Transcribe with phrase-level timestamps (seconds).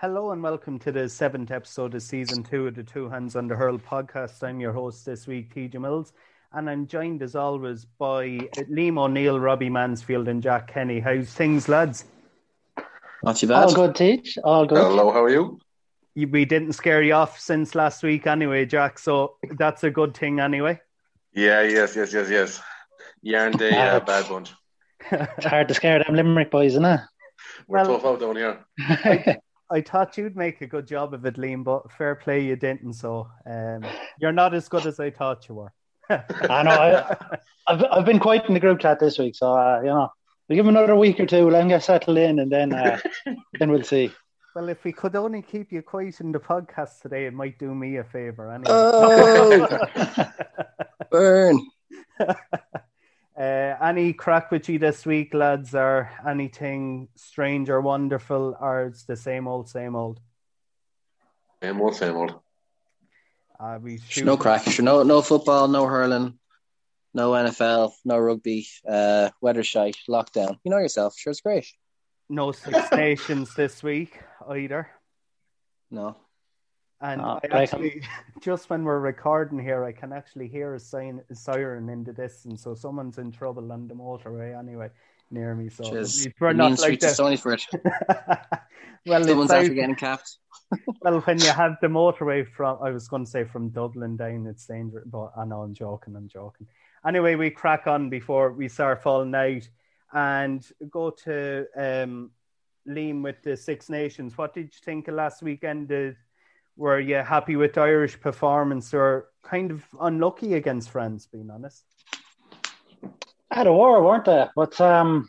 [0.00, 3.48] Hello and welcome to the seventh episode of season two of the Two Hands on
[3.48, 4.44] the Hurl podcast.
[4.44, 6.12] I'm your host this week, TJ Mills,
[6.52, 8.28] and I'm joined as always by
[8.70, 11.00] Liam O'Neill, Robbie Mansfield, and Jack Kenny.
[11.00, 12.04] How's things, lads?
[13.24, 13.64] Not too bad.
[13.64, 14.38] All good, Teach.
[14.44, 14.78] All good.
[14.78, 15.58] Hello, how are you?
[16.14, 20.38] We didn't scare you off since last week anyway, Jack, so that's a good thing
[20.38, 20.80] anyway.
[21.34, 22.62] Yeah, yes, yes, yes, yes.
[23.20, 24.54] You aren't a uh, bad bunch.
[25.10, 27.00] it's hard to scare them Limerick boys, isn't it?
[27.66, 28.64] We're well, tough out down here.
[28.78, 29.38] I
[29.80, 32.94] thought you'd make a good job of it, Liam, but fair play you didn't.
[32.94, 33.84] So um,
[34.20, 35.72] you're not as good as I thought you were.
[36.10, 36.70] I know.
[36.70, 37.38] I,
[37.68, 40.08] have I've been quite in the group chat this week, so uh, you know,
[40.48, 41.50] we'll give another week or two.
[41.50, 42.98] Let him get settled in, and then uh,
[43.58, 44.10] then we'll see.
[44.54, 47.74] Well, if we could only keep you quiet in the podcast today, it might do
[47.74, 48.50] me a favor.
[48.50, 48.66] Anyway.
[48.70, 49.68] Oh,
[51.10, 51.60] burn.
[53.38, 59.04] Uh, any crack with you this week, lads, or anything strange or wonderful, or it's
[59.04, 60.18] the same old, same old?
[61.62, 62.34] Same old, same old.
[63.60, 64.66] Uh, we no crack.
[64.80, 66.36] No, no football, no hurling,
[67.14, 68.66] no NFL, no rugby.
[68.88, 70.58] Uh, weather shite, lockdown.
[70.64, 71.16] You know yourself.
[71.16, 71.66] Sure, it's great.
[72.28, 74.90] No Six Nations this week either.
[75.90, 76.16] No.
[77.00, 78.02] And oh, I actually,
[78.40, 82.12] just when we're recording here, I can actually hear a, sign, a siren in the
[82.12, 82.62] distance.
[82.62, 84.90] So someone's in trouble on the motorway anyway
[85.30, 85.68] near me.
[85.68, 87.14] So Jeez, we're not like this.
[87.14, 87.64] Stony for it.
[89.06, 90.38] well, someone's after getting capped.
[91.02, 94.46] well, when you have the motorway from, I was going to say from Dublin down,
[94.46, 95.04] it's dangerous.
[95.06, 96.16] But I know I'm joking.
[96.16, 96.66] I'm joking.
[97.06, 99.68] Anyway, we crack on before we start falling out
[100.12, 102.30] and go to um,
[102.88, 104.36] Liam with the Six Nations.
[104.36, 105.88] What did you think of last weekend?
[105.88, 106.16] Did
[106.78, 111.84] were you happy with Irish performance or kind of unlucky against France, being honest?
[113.50, 114.46] Had a war, weren't they?
[114.54, 115.28] But um,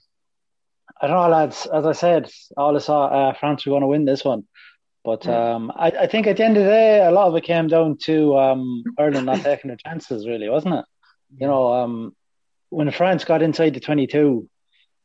[1.02, 1.66] I don't know, lads.
[1.66, 4.44] As I said, all I saw uh, France were going to win this one.
[5.04, 7.46] But um, I, I, think at the end of the day, a lot of it
[7.46, 10.86] came down to um, Ireland not taking their chances, really, wasn't it?
[11.38, 12.16] You know, um,
[12.70, 14.48] when France got inside the 22,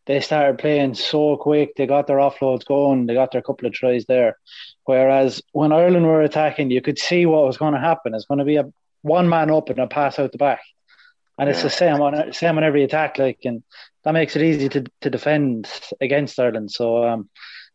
[0.07, 1.77] they started playing so quick.
[1.77, 3.07] They got their offloads going.
[3.07, 4.39] They got their couple of tries there.
[4.85, 8.15] Whereas when Ireland were attacking, you could see what was going to happen.
[8.15, 8.71] It's going to be a
[9.03, 10.61] one man up and a pass out the back,
[11.39, 13.19] and it's the same on same on every attack.
[13.19, 13.63] Like, and
[14.03, 15.71] that makes it easy to to defend
[16.01, 16.71] against Ireland.
[16.71, 17.29] So, um,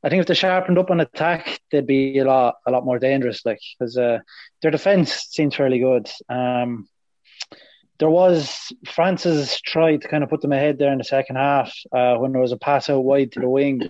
[0.03, 2.99] I think if they sharpened up on attack, they'd be a lot a lot more
[2.99, 3.45] dangerous.
[3.45, 4.19] Like, because uh,
[4.61, 6.09] their defense seems fairly good.
[6.29, 6.87] Um,
[7.99, 11.73] there was France's tried to kind of put them ahead there in the second half
[11.91, 13.89] uh, when there was a pass out wide to the wing.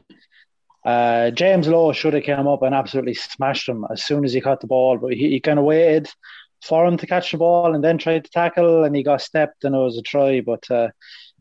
[0.83, 4.41] Uh, James Lowe should have come up and absolutely smashed him as soon as he
[4.41, 6.09] caught the ball, but he, he kind of waited
[6.65, 9.63] for him to catch the ball and then tried to tackle, and he got stepped
[9.63, 10.41] and it was a try.
[10.41, 10.89] But uh,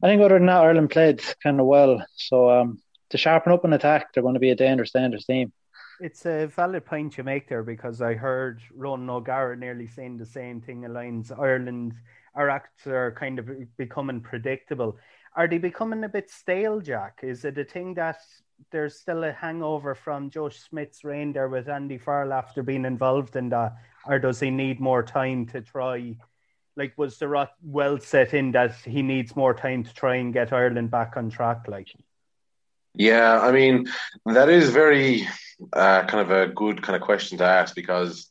[0.03, 2.05] I think other than that, Ireland played kind of well.
[2.17, 5.53] So um, to sharpen up an attack, they're going to be a dangerous, dangerous team.
[6.01, 10.27] It's a valid point you make there because I heard Ron O'Gara nearly saying the
[10.27, 10.85] same thing.
[10.85, 11.95] Alliance Ireland
[12.39, 14.97] our acts are kind of becoming predictable.
[15.35, 17.19] Are they becoming a bit stale, Jack?
[17.23, 18.19] Is it a thing that
[18.71, 23.35] there's still a hangover from Joe Schmidt's reign there with Andy Farrell after being involved
[23.35, 23.75] in that,
[24.07, 26.17] or does he need more time to try?
[26.77, 30.33] Like, was the rot well set in that he needs more time to try and
[30.33, 31.67] get Ireland back on track?
[31.67, 31.89] Like,
[32.95, 33.89] yeah, I mean,
[34.27, 35.27] that is very
[35.73, 38.31] uh, kind of a good kind of question to ask because,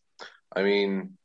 [0.55, 1.16] I mean,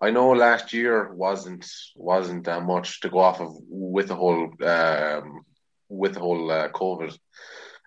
[0.00, 1.66] I know last year wasn't
[1.96, 5.42] wasn't that much to go off of with the whole um,
[5.88, 7.16] with the whole uh, COVID.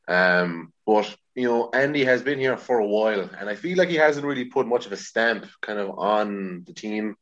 [0.08, 3.90] Um, but you know, Andy has been here for a while, and I feel like
[3.90, 7.16] he hasn't really put much of a stamp kind of on the team,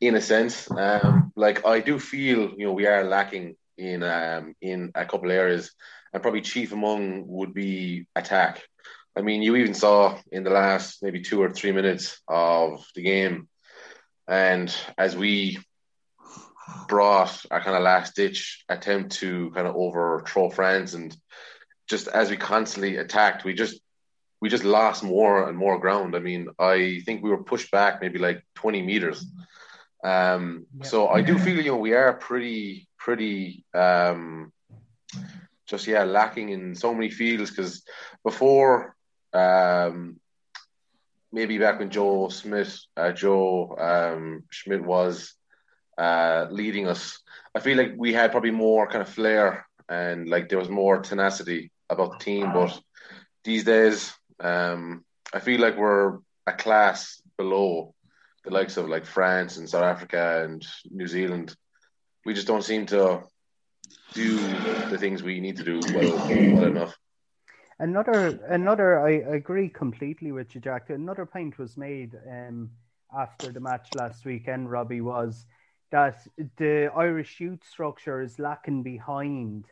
[0.00, 0.70] in a sense.
[0.70, 5.30] Um, like I do feel, you know, we are lacking in um, in a couple
[5.30, 5.72] areas,
[6.12, 8.62] and probably chief among would be attack.
[9.16, 13.02] I mean, you even saw in the last maybe two or three minutes of the
[13.02, 13.48] game
[14.28, 15.58] and as we
[16.86, 21.16] brought our kind of last ditch attempt to kind of overthrow France, and
[21.88, 23.80] just as we constantly attacked, we just
[24.40, 26.14] we just lost more and more ground.
[26.14, 29.24] I mean, I think we were pushed back maybe like 20 meters.
[30.04, 30.86] Um, yeah.
[30.86, 34.52] So I do feel you know we are pretty pretty um,
[35.66, 37.82] just yeah lacking in so many fields because
[38.24, 38.94] before
[39.32, 40.20] um,
[41.32, 45.34] maybe back when Joe Smith, uh, Joe um, Schmidt was
[45.96, 47.20] uh, leading us,
[47.54, 51.00] I feel like we had probably more kind of flair and like there was more
[51.00, 52.52] tenacity about the team.
[52.52, 52.78] But
[53.44, 57.94] these days, um, I feel like we're a class below
[58.44, 61.54] the likes of like France and South Africa and New Zealand.
[62.24, 63.22] We just don't seem to
[64.12, 64.36] do
[64.90, 66.16] the things we need to do well,
[66.54, 66.96] well enough.
[67.80, 70.90] Another, another, I agree completely with you, Jack.
[70.90, 72.70] Another point was made um,
[73.16, 75.46] after the match last weekend, Robbie, was
[75.92, 76.26] that
[76.56, 79.66] the Irish youth structure is lacking behind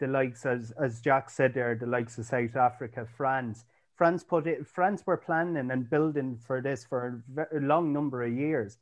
[0.00, 3.64] the likes, as as Jack said there, the likes of South Africa, France.
[3.96, 4.66] France put it.
[4.66, 7.22] France were planning and building for this for
[7.52, 8.78] a long number of years.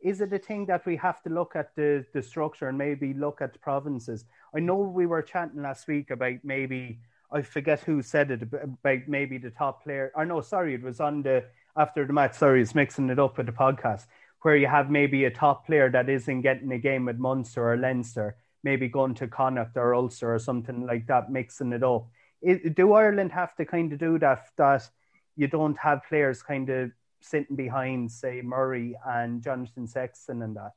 [0.00, 3.14] Is it a thing that we have to look at the the structure and maybe
[3.14, 4.24] look at provinces?
[4.54, 6.98] I know we were chatting last week about maybe
[7.30, 10.12] I forget who said it about maybe the top player.
[10.14, 11.44] Or no, sorry, it was on the
[11.76, 12.34] after the match.
[12.34, 14.06] Sorry, it's mixing it up with the podcast
[14.42, 17.76] where you have maybe a top player that isn't getting a game with Munster or
[17.76, 22.06] Leinster, maybe going to Connacht or Ulster or something like that, mixing it up.
[22.40, 24.46] It, do Ireland have to kind of do that?
[24.56, 24.88] That
[25.34, 30.72] you don't have players kind of sitting behind, say Murray and Jonathan Sexton and that.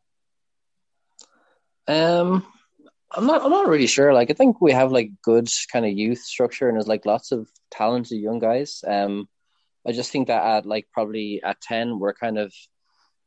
[1.88, 2.46] Um,
[3.12, 3.44] I'm not.
[3.44, 4.14] I'm not really sure.
[4.14, 7.32] Like, I think we have like good kind of youth structure, and there's like lots
[7.32, 8.84] of talented young guys.
[8.88, 9.28] Um,
[9.88, 12.54] I just think that at like probably at ten, we're kind of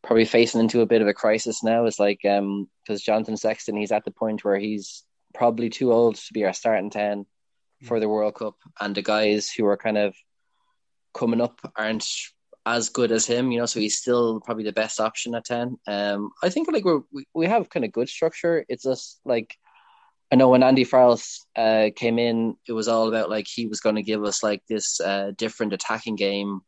[0.02, 1.86] probably facing into a bit of a crisis now.
[1.86, 6.16] It's like um because Jonathan Sexton, he's at the point where he's probably too old
[6.16, 7.26] to be our starting ten
[7.84, 10.14] for the World Cup, and the guys who are kind of
[11.12, 12.06] coming up aren't
[12.64, 13.66] as good as him, you know.
[13.66, 15.76] So he's still probably the best option at ten.
[15.88, 18.64] Um, I think like we're, we we have kind of good structure.
[18.68, 19.56] It's just like
[20.32, 21.20] I know when Andy Farrell
[21.54, 24.62] uh, came in, it was all about like he was going to give us like
[24.66, 26.60] this uh, different attacking game,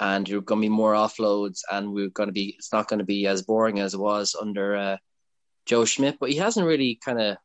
[0.00, 2.98] and you're going to be more offloads, and we're going to be it's not going
[2.98, 4.96] to be as boring as it was under uh,
[5.66, 6.18] Joe Schmidt.
[6.18, 7.36] But he hasn't really kind of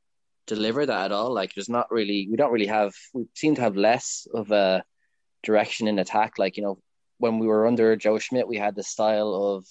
[0.47, 1.31] delivered that at all.
[1.31, 4.83] Like there's not really we don't really have we seem to have less of a
[5.43, 6.39] direction in attack.
[6.39, 6.79] Like you know
[7.19, 9.67] when we were under Joe Schmidt, we had the style of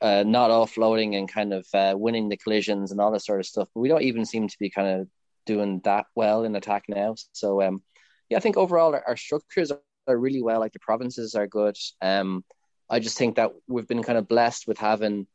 [0.00, 3.46] uh, not offloading and kind of uh, winning the collisions and all that sort of
[3.46, 3.68] stuff.
[3.74, 5.08] But we don't even seem to be kind of
[5.46, 7.14] doing that well in attack now.
[7.32, 7.82] So um,
[8.28, 9.72] yeah, I think overall our, our, structures
[10.06, 10.60] are really well.
[10.60, 11.76] Like the provinces are good.
[12.00, 12.44] Um,
[12.88, 15.26] I just think that we've been kind of blessed with having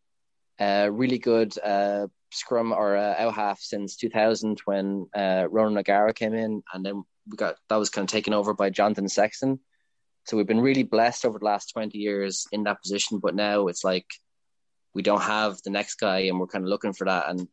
[0.60, 6.14] a really good uh, scrum or uh, out half since 2000 when uh, Ronan O'Gara
[6.14, 9.60] came in, and then we got that was kind of taken over by Jonathan Sexton.
[10.26, 13.20] So we've been really blessed over the last 20 years in that position.
[13.20, 14.08] But now it's like
[14.96, 17.30] we don't have the next guy and we're kind of looking for that.
[17.30, 17.48] And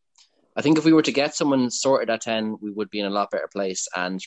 [0.57, 3.07] I think if we were to get someone sorted at 10, we would be in
[3.07, 4.25] a lot better place and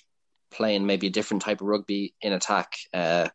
[0.51, 3.29] playing maybe a different type of rugby in attack, uh,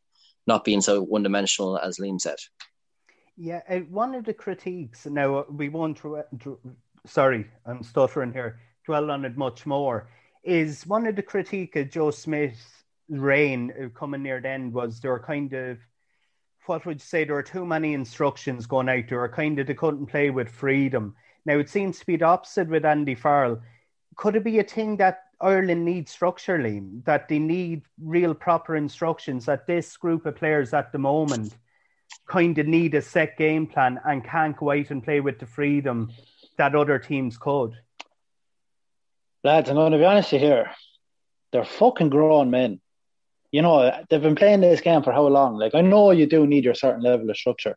[0.46, 2.36] not being so one dimensional as Liam said.
[3.36, 5.98] Yeah, uh, one of the critiques, now we won't,
[7.06, 10.10] sorry, I'm stuttering here, dwell on it much more,
[10.44, 15.00] is one of the critique of Joe Schmidt's reign uh, coming near the end was
[15.00, 15.78] they were kind of
[16.70, 17.24] what would you say?
[17.24, 19.08] There were too many instructions going out.
[19.08, 21.16] There kind of they couldn't play with freedom.
[21.44, 23.60] Now it seems to be the opposite with Andy Farrell.
[24.14, 26.80] Could it be a thing that Ireland needs structurally?
[27.06, 29.46] That they need real proper instructions.
[29.46, 31.56] That this group of players at the moment
[32.28, 35.46] kind of need a set game plan and can't go out and play with the
[35.46, 36.12] freedom
[36.56, 37.72] that other teams could.
[39.42, 40.70] Lads, I'm going to be honest with you here.
[41.50, 42.80] They're fucking grown men
[43.52, 45.56] you know, they've been playing this game for how long?
[45.56, 47.76] Like, I know you do need your certain level of structure,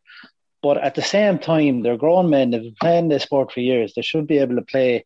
[0.62, 2.52] but at the same time, they're grown men.
[2.52, 3.94] They've been playing this sport for years.
[3.96, 5.06] They should be able to play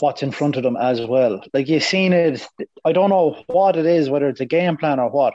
[0.00, 1.40] what's in front of them as well.
[1.52, 2.46] Like you've seen it.
[2.84, 5.34] I don't know what it is, whether it's a game plan or what.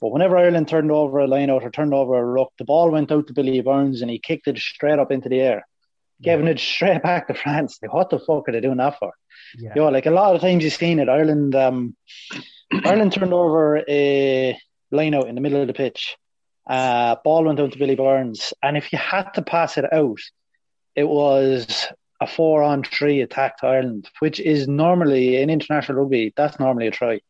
[0.00, 2.90] But whenever Ireland turned over a line out or turned over a ruck, the ball
[2.90, 5.66] went out to Billy Burns and he kicked it straight up into the air,
[6.20, 6.32] yeah.
[6.32, 7.78] giving it straight back to France.
[7.82, 9.12] Like, what the fuck are they doing that for?
[9.56, 9.72] Yeah.
[9.74, 11.08] You know, like a lot of times you've seen it.
[11.08, 11.96] Ireland, um,
[12.72, 14.58] Ireland turned over a
[14.90, 16.16] line out in the middle of the pitch.
[16.66, 20.20] Uh, ball went down to Billy Burns, and if you had to pass it out,
[20.94, 21.86] it was
[22.20, 26.88] a four on three attack to Ireland, which is normally in international rugby, that's normally
[26.88, 27.20] a try.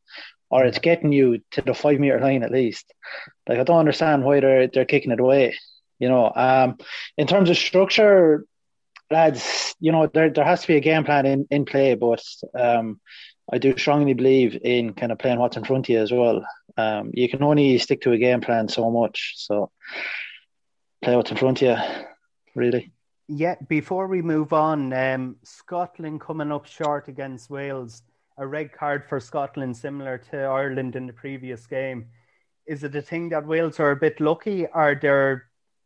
[0.50, 2.92] Or it's getting you to the five meter line at least.
[3.46, 5.54] Like I don't understand why they're they're kicking it away.
[5.98, 6.78] You know, um,
[7.18, 8.46] in terms of structure,
[9.10, 12.22] lads, you know, there there has to be a game plan in, in play, but
[12.58, 12.98] um,
[13.50, 16.44] I do strongly believe in kind of playing what's in front of you as well.
[16.76, 19.70] Um, you can only stick to a game plan so much, so
[21.02, 21.76] play what's in front of you,
[22.54, 22.92] really.
[23.28, 28.02] Yeah, before we move on, um, Scotland coming up short against Wales,
[28.38, 32.06] a red card for Scotland, similar to Ireland in the previous game.
[32.66, 34.66] Is it a thing that Wales are a bit lucky?
[34.66, 35.36] Are they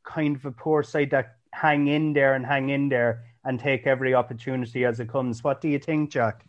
[0.05, 3.87] kind of a poor side that hang in there and hang in there and take
[3.87, 5.43] every opportunity as it comes?
[5.45, 6.45] What do you think, Jack?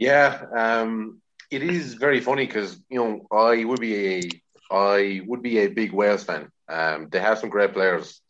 [0.00, 4.22] Yeah, um, it is very funny because you know I would be a
[4.72, 6.50] I would be a big Wales fan.
[6.68, 8.20] Um, they have some great players.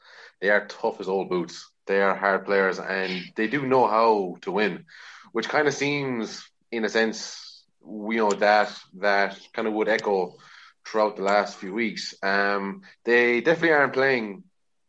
[0.40, 1.70] They are tough as old boots.
[1.86, 4.86] They are hard players, and they do know how to win,
[5.32, 10.36] which kind of seems, in a sense, we know that that kind of would echo
[10.86, 12.14] throughout the last few weeks.
[12.22, 14.44] Um, they definitely aren't playing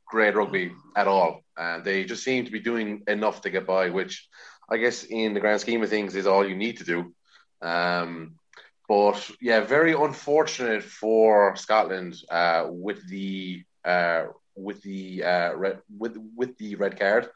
[0.08, 1.42] great rugby at all.
[1.58, 4.28] Uh, they just seem to be doing enough to get by, which
[4.72, 7.14] I guess in the grand scheme of things is all you need to do.
[7.62, 8.36] Um,
[8.88, 14.26] but yeah, very unfortunate for Scotland uh, with the uh,
[14.56, 17.30] with the uh, red, with with the red card.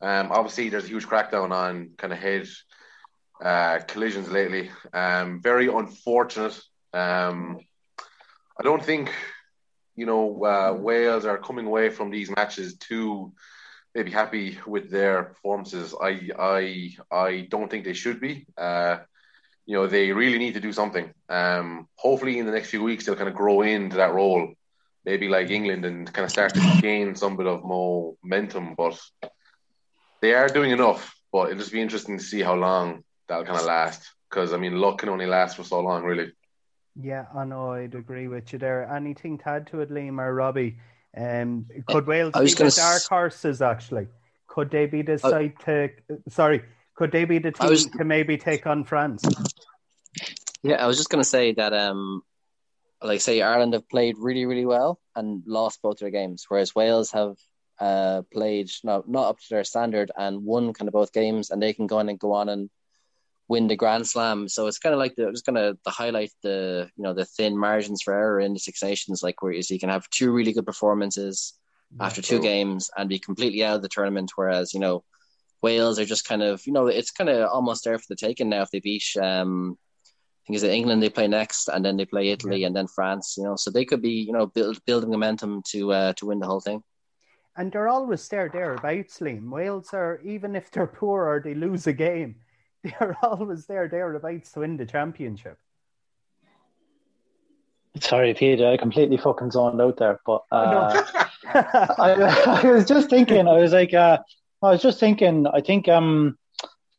[0.00, 2.48] Um, obviously, there's a huge crackdown on kind of head
[3.42, 4.70] uh, collisions lately.
[4.92, 6.60] Um, very unfortunate.
[6.92, 7.60] Um,
[8.58, 9.12] I don't think
[9.94, 13.32] you know uh, Wales are coming away from these matches too
[13.94, 15.94] maybe happy with their performances.
[16.00, 18.46] I I I don't think they should be.
[18.56, 18.98] Uh,
[19.66, 21.12] you know, they really need to do something.
[21.28, 24.54] Um, hopefully, in the next few weeks, they'll kind of grow into that role,
[25.04, 28.74] maybe like England, and kind of start to gain some bit of momentum.
[28.74, 29.00] But
[30.20, 31.14] they are doing enough.
[31.32, 34.10] But it'll just be interesting to see how long that'll kind of last.
[34.28, 36.32] Because I mean, luck can only last for so long, really.
[37.00, 37.72] Yeah, I know.
[37.72, 38.92] I'd agree with you there.
[38.92, 40.76] Anything to add to it, Liam or Robbie?
[41.16, 43.62] Um, could Wales be the dark horses?
[43.62, 44.06] Actually,
[44.46, 45.90] could they be the side to?
[46.28, 46.62] Sorry,
[46.94, 49.24] could they be the team was, to maybe take on France?
[50.62, 51.72] Yeah, I was just going to say that.
[51.72, 52.22] Um,
[53.02, 57.10] like say Ireland have played really, really well and lost both their games, whereas Wales
[57.12, 57.36] have
[57.80, 61.62] uh, played not not up to their standard and won kind of both games, and
[61.62, 62.70] they can go on and go on and
[63.50, 64.48] win the Grand Slam.
[64.48, 67.24] So it's kind of like the just going to the highlight the you know the
[67.24, 70.52] thin margins for error in the Six Nations, like where you can have two really
[70.52, 71.54] good performances
[71.96, 75.02] yeah, after two games and be completely out of the tournament, whereas you know
[75.62, 78.48] Wales are just kind of you know it's kind of almost there for the taking
[78.48, 79.04] now if they beat.
[79.20, 82.68] Um, I think is it England they play next, and then they play Italy, yeah.
[82.68, 83.34] and then France.
[83.36, 86.38] You know, so they could be you know build, building momentum to uh, to win
[86.38, 86.84] the whole thing.
[87.56, 89.50] And they're always there thereabouts, Liam.
[89.50, 92.36] Wales are even if they're poor or they lose a game,
[92.98, 95.58] they're always there thereabouts to win the championship.
[97.98, 100.20] Sorry, Peter, I completely fucking zoned out there.
[100.24, 101.02] But uh,
[101.44, 104.18] I, I, was just thinking, I was like, uh,
[104.62, 106.38] I was just thinking, I think um,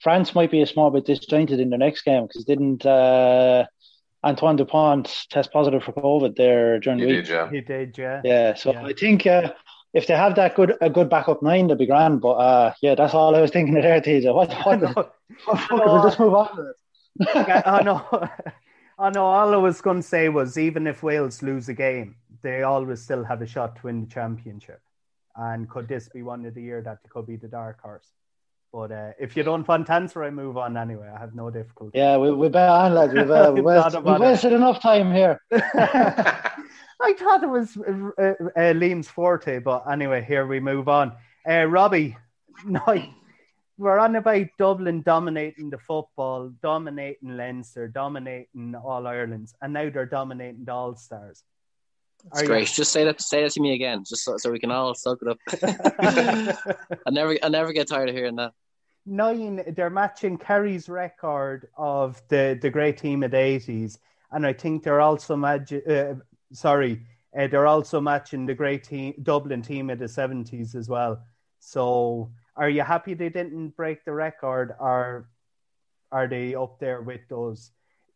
[0.01, 3.65] France might be a small bit disjointed in their next game because didn't uh,
[4.23, 7.25] Antoine Dupont test positive for COVID there during he the week?
[7.25, 7.49] Did, yeah.
[7.49, 8.21] He did, yeah.
[8.23, 8.85] Yeah, so yeah.
[8.85, 9.53] I think uh,
[9.93, 12.19] if they have that good a good backup nine, they'll be grand.
[12.19, 14.33] But uh, yeah, that's all I was thinking of there, TJ.
[14.33, 16.73] What, what, what, what we'll just move on
[17.19, 17.65] it.
[17.65, 18.29] I know.
[18.97, 19.25] I know.
[19.25, 23.01] All I was going to say was even if Wales lose a game, they always
[23.01, 24.81] still have a shot to win the championship.
[25.35, 28.07] And could this be one of the year that could be the dark horse?
[28.73, 31.11] But uh, if you don't want to answer, I move on anyway.
[31.13, 31.97] I have no difficulty.
[31.97, 33.13] Yeah, we, we better on, lads.
[33.13, 35.41] We've, uh, we wasted, we wasted enough time here.
[37.01, 41.13] I thought it was uh, uh, Liam's forte, but anyway, here we move on.
[41.49, 42.15] Uh, Robbie,
[42.65, 42.81] no,
[43.81, 50.05] we're on about Dublin dominating the football, dominating Leinster, dominating All Ireland's, and now they're
[50.05, 51.43] dominating the All Stars.
[52.25, 52.69] That's great.
[52.69, 52.75] You...
[52.75, 53.19] Just say that.
[53.19, 55.39] Say that to me again, just so, so we can all soak it up.
[57.07, 58.53] I never, I never get tired of hearing that.
[59.07, 59.63] Nine.
[59.75, 63.97] They're matching Kerry's record of the the great team of the eighties,
[64.31, 66.13] and I think they're also magi- uh,
[66.53, 67.01] sorry,
[67.35, 71.23] uh, they're also matching the great team, Dublin team of the 70s as well.
[71.59, 75.29] So are you happy they didn't break the record or
[76.11, 77.71] are they up there with those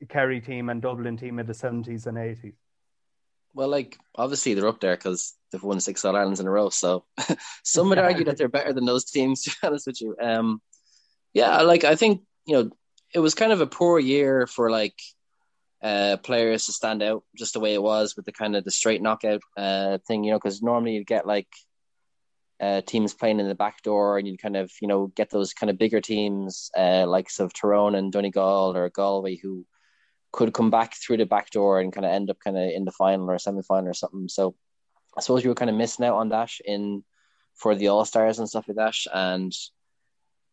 [0.10, 2.54] Kerry team and Dublin team of the 70s and 80s?
[3.54, 6.70] Well, like obviously they're up there because they've won six All Irelands in a row.
[6.70, 7.06] So
[7.64, 9.44] some would argue that they're better than those teams.
[9.44, 10.62] To be honest with you, um,
[11.34, 12.72] yeah, like I think you know
[13.14, 15.00] it was kind of a poor year for like
[15.82, 18.72] uh, players to stand out just the way it was with the kind of the
[18.72, 21.48] straight knockout uh, thing, you know, because normally you'd get like
[22.62, 25.54] uh, teams playing in the back door and you'd kind of, you know, get those
[25.54, 29.66] kind of bigger teams uh, likes of Tyrone and Donegal or Galway who
[30.32, 32.86] could come back through the back door and kind of end up kind of in
[32.86, 34.28] the final or semi final or something.
[34.28, 34.56] So
[35.18, 37.04] I suppose you were kind of missing out on that in
[37.56, 38.96] for the All Stars and stuff like that.
[39.14, 39.54] And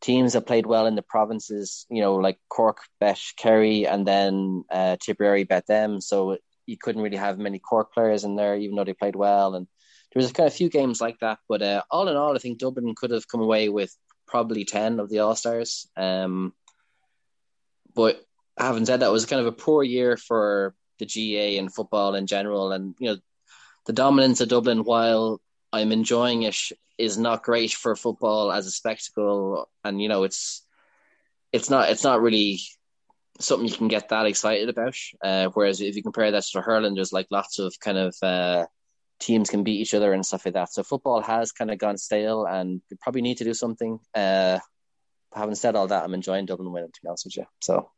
[0.00, 4.64] teams that played well in the provinces, you know, like Cork bet Kerry and then
[4.70, 6.00] uh, Tipperary bet them.
[6.00, 9.54] So you couldn't really have many Cork players in there, even though they played well.
[9.54, 9.66] And
[10.12, 11.38] there was kind of a few games like that.
[11.48, 13.94] But uh, all in all, I think Dublin could have come away with
[14.26, 15.88] probably 10 of the All Stars.
[15.96, 16.52] Um,
[17.94, 18.20] but
[18.58, 22.14] having said that, it was kind of a poor year for the GAA and football
[22.14, 22.72] in general.
[22.72, 23.16] And, you know,
[23.86, 25.40] the dominance of Dublin, while
[25.72, 26.56] I'm enjoying it,
[26.98, 30.64] is not great for football as a spectacle, and you know it's
[31.52, 32.60] it's not it's not really
[33.40, 34.94] something you can get that excited about.
[35.22, 38.66] Uh, whereas if you compare that to hurling, there's like lots of kind of uh,
[39.22, 40.72] teams can beat each other and stuff like that.
[40.72, 43.98] So football has kind of gone stale, and we probably need to do something.
[44.14, 44.58] Uh,
[45.34, 46.90] having said all that, I'm enjoying Dublin winning.
[46.92, 47.90] To be honest with you, so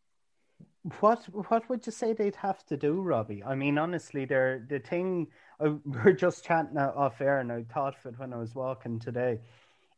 [1.01, 3.43] What what would you say they'd have to do, Robbie?
[3.45, 5.29] I mean, honestly, they're the thing.
[5.61, 8.99] I, we're just chatting off air, and I thought of it when I was walking
[9.01, 9.41] today.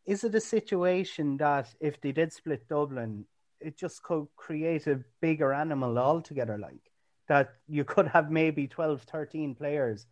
[0.07, 3.27] Is it a situation that if they did split Dublin,
[3.61, 6.59] it just could create a bigger animal altogether?
[6.59, 6.93] Like
[7.29, 10.07] that, you could have maybe 12, 13 players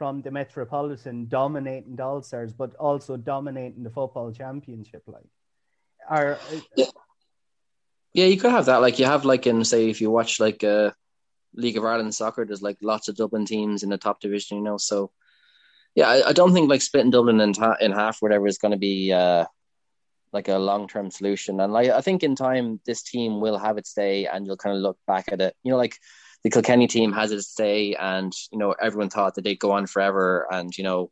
[0.00, 5.02] from the Metropolitan dominating the All Stars, but also dominating the football championship.
[5.06, 5.28] Like,
[6.08, 6.38] are
[6.74, 6.86] yeah.
[8.14, 8.80] yeah, you could have that.
[8.80, 10.92] Like you have like in say if you watch like uh,
[11.52, 14.64] League of Ireland soccer, there's like lots of Dublin teams in the top division, you
[14.64, 14.78] know.
[14.78, 15.10] So
[15.94, 18.72] yeah, I, I don't think like splitting Dublin in, ta- in half, whatever, is going
[18.72, 19.44] to be uh,
[20.32, 21.60] like a long term solution.
[21.60, 24.74] And like I think in time, this team will have its day, and you'll kind
[24.74, 25.54] of look back at it.
[25.62, 25.98] You know, like
[26.42, 29.86] the Kilkenny team has its day, and you know everyone thought that they'd go on
[29.86, 31.10] forever, and you know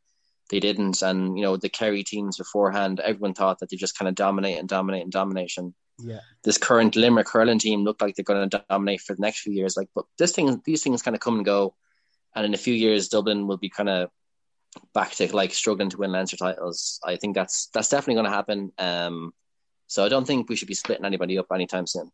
[0.50, 1.02] they didn't.
[1.02, 4.58] And you know the Kerry teams beforehand, everyone thought that they just kind of dominate
[4.58, 5.74] and dominate and domination.
[6.00, 6.20] Yeah.
[6.44, 9.52] This current Limerick hurling team looked like they're going to dominate for the next few
[9.52, 9.76] years.
[9.76, 11.74] Like, but this thing, these things kind of come and go,
[12.34, 14.10] and in a few years, Dublin will be kind of
[14.94, 17.00] back to like struggling to win Leinster titles.
[17.04, 18.72] I think that's that's definitely going to happen.
[18.78, 19.32] Um,
[19.86, 22.10] so I don't think we should be splitting anybody up anytime soon.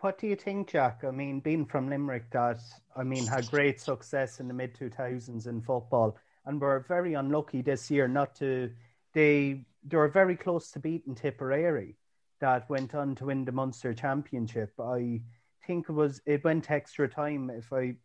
[0.00, 1.04] What do you think, Jack?
[1.06, 2.60] I mean, being from Limerick, that
[2.96, 6.16] I mean, had great success in the mid two thousands in football,
[6.46, 8.70] and were very unlucky this year not to.
[9.12, 11.96] They they were very close to beating Tipperary,
[12.40, 14.72] that went on to win the Munster Championship.
[14.80, 15.20] I
[15.66, 17.50] think it was it went extra time.
[17.50, 17.96] If I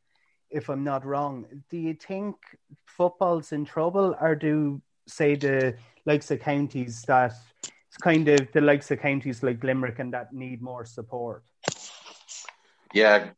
[0.49, 2.35] if I'm not wrong, do you think
[2.85, 5.75] football's in trouble, or do say the
[6.05, 7.33] likes of counties that
[7.63, 11.43] it's kind of the likes of counties like Limerick and that need more support?
[12.95, 13.31] Yeah,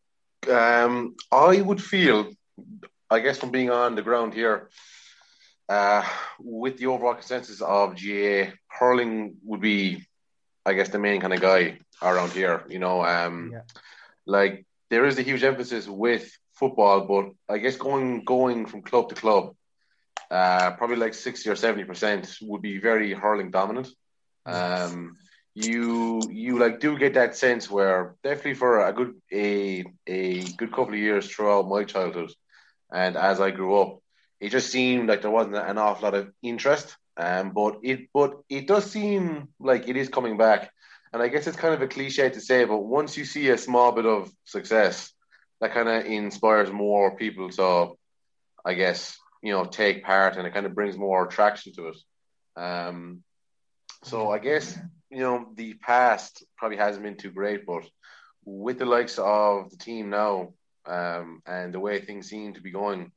[0.47, 2.31] um, I would feel,
[3.09, 4.69] I guess, from being on the ground here,
[5.67, 6.03] uh,
[6.39, 10.05] with the overall consensus of GAA, hurling would be,
[10.63, 12.65] I guess, the main kind of guy around here.
[12.69, 13.61] You know, um, yeah.
[14.27, 19.09] like there is a huge emphasis with football, but I guess going going from club
[19.09, 19.55] to club,
[20.29, 23.87] uh, probably like sixty or seventy percent would be very hurling dominant.
[24.45, 25.17] Um,
[25.57, 30.69] you you like do get that sense where definitely for a good a a good
[30.69, 32.31] couple of years throughout my childhood,
[32.93, 33.99] and as I grew up,
[34.39, 36.95] it just seemed like there wasn't an awful lot of interest.
[37.17, 40.69] Um, but it but it does seem like it is coming back,
[41.11, 43.57] and I guess it's kind of a cliche to say, but once you see a
[43.57, 45.11] small bit of success,
[45.59, 47.93] that kind of inspires more people to,
[48.63, 51.97] I guess, you know, take part, and it kind of brings more attraction to it.
[52.55, 53.23] Um,
[54.03, 54.77] so I guess
[55.09, 57.83] you know, the past probably hasn't been too great, but
[58.45, 60.53] with the likes of the team now
[60.85, 63.11] um, and the way things seem to be going,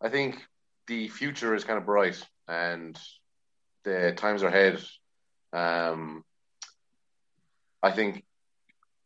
[0.00, 0.44] I think
[0.86, 2.98] the future is kind of bright and
[3.84, 4.82] the times are ahead.
[5.52, 6.24] Um,
[7.82, 8.24] I think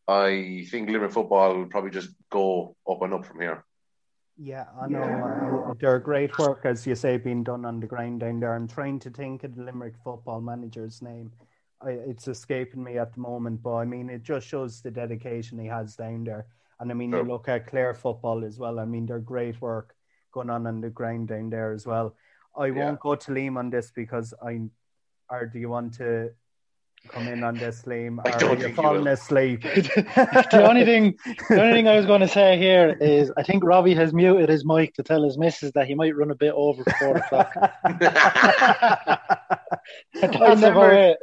[0.06, 3.64] I think Limerick football will probably just go up and up from here.
[4.38, 5.00] Yeah, I know.
[5.00, 5.70] Yeah.
[5.70, 8.54] Uh, they're great work, as you say, being done on the ground down there.
[8.54, 11.32] I'm trying to think of the Limerick football manager's name.
[11.80, 15.58] I, it's escaping me at the moment, but I mean, it just shows the dedication
[15.58, 16.46] he has down there.
[16.80, 17.22] And I mean, sure.
[17.22, 18.78] you look at Clare football as well.
[18.78, 19.94] I mean, they're great work
[20.32, 22.14] going on on the ground down there as well.
[22.56, 22.84] I yeah.
[22.84, 24.60] won't go to Liam on this because I,
[25.30, 26.30] or do you want to
[27.08, 28.18] come in on this, Liam?
[28.18, 29.62] Or are you falling you asleep?
[29.62, 31.16] the only thing,
[31.48, 34.48] the only thing I was going to say here is, I think Robbie has muted
[34.48, 37.52] his mic to tell his missus that he might run a bit over four o'clock.
[40.22, 41.16] I never,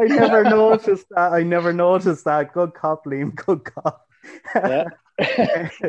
[0.00, 1.32] I never noticed that.
[1.32, 2.52] I never noticed that.
[2.52, 3.34] Good cop, Liam.
[3.34, 4.06] Good cop.
[4.54, 4.84] yeah.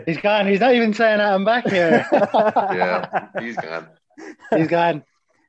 [0.06, 0.48] he's gone.
[0.48, 2.06] He's not even saying that I'm back here.
[2.12, 3.88] yeah, he's gone.
[4.56, 5.04] He's gone.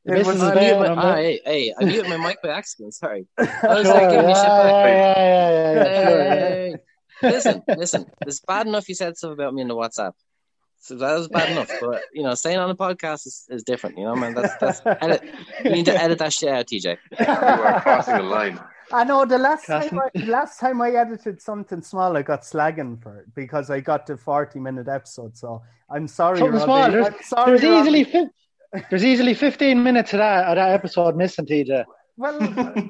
[0.06, 2.94] It was I my, ah, hey, hey, I muted my mic by accident.
[2.94, 3.26] Sorry.
[3.38, 4.86] I was like, give me shit back.
[4.86, 6.76] Yeah, yeah, yeah, yeah, hey,
[7.20, 8.06] hey, listen, listen.
[8.24, 10.12] It's bad enough you said stuff about me in the WhatsApp.
[10.78, 11.70] So that was bad enough.
[11.80, 13.98] But you know, saying on a podcast is, is different.
[13.98, 14.34] You know, man.
[14.34, 15.22] That's that's edit.
[15.64, 16.98] You need to edit that shit out, TJ.
[17.18, 18.60] You are crossing the line.
[18.92, 23.02] I know the last time I, last time I edited something small, I got slagging
[23.02, 25.36] for it because I got to forty minute episode.
[25.36, 26.92] So I'm sorry, something small.
[26.92, 28.30] There's, sorry, there's easily fi-
[28.90, 31.84] there's easily fifteen minutes of that of that episode missing, TJ.
[32.16, 32.38] Well,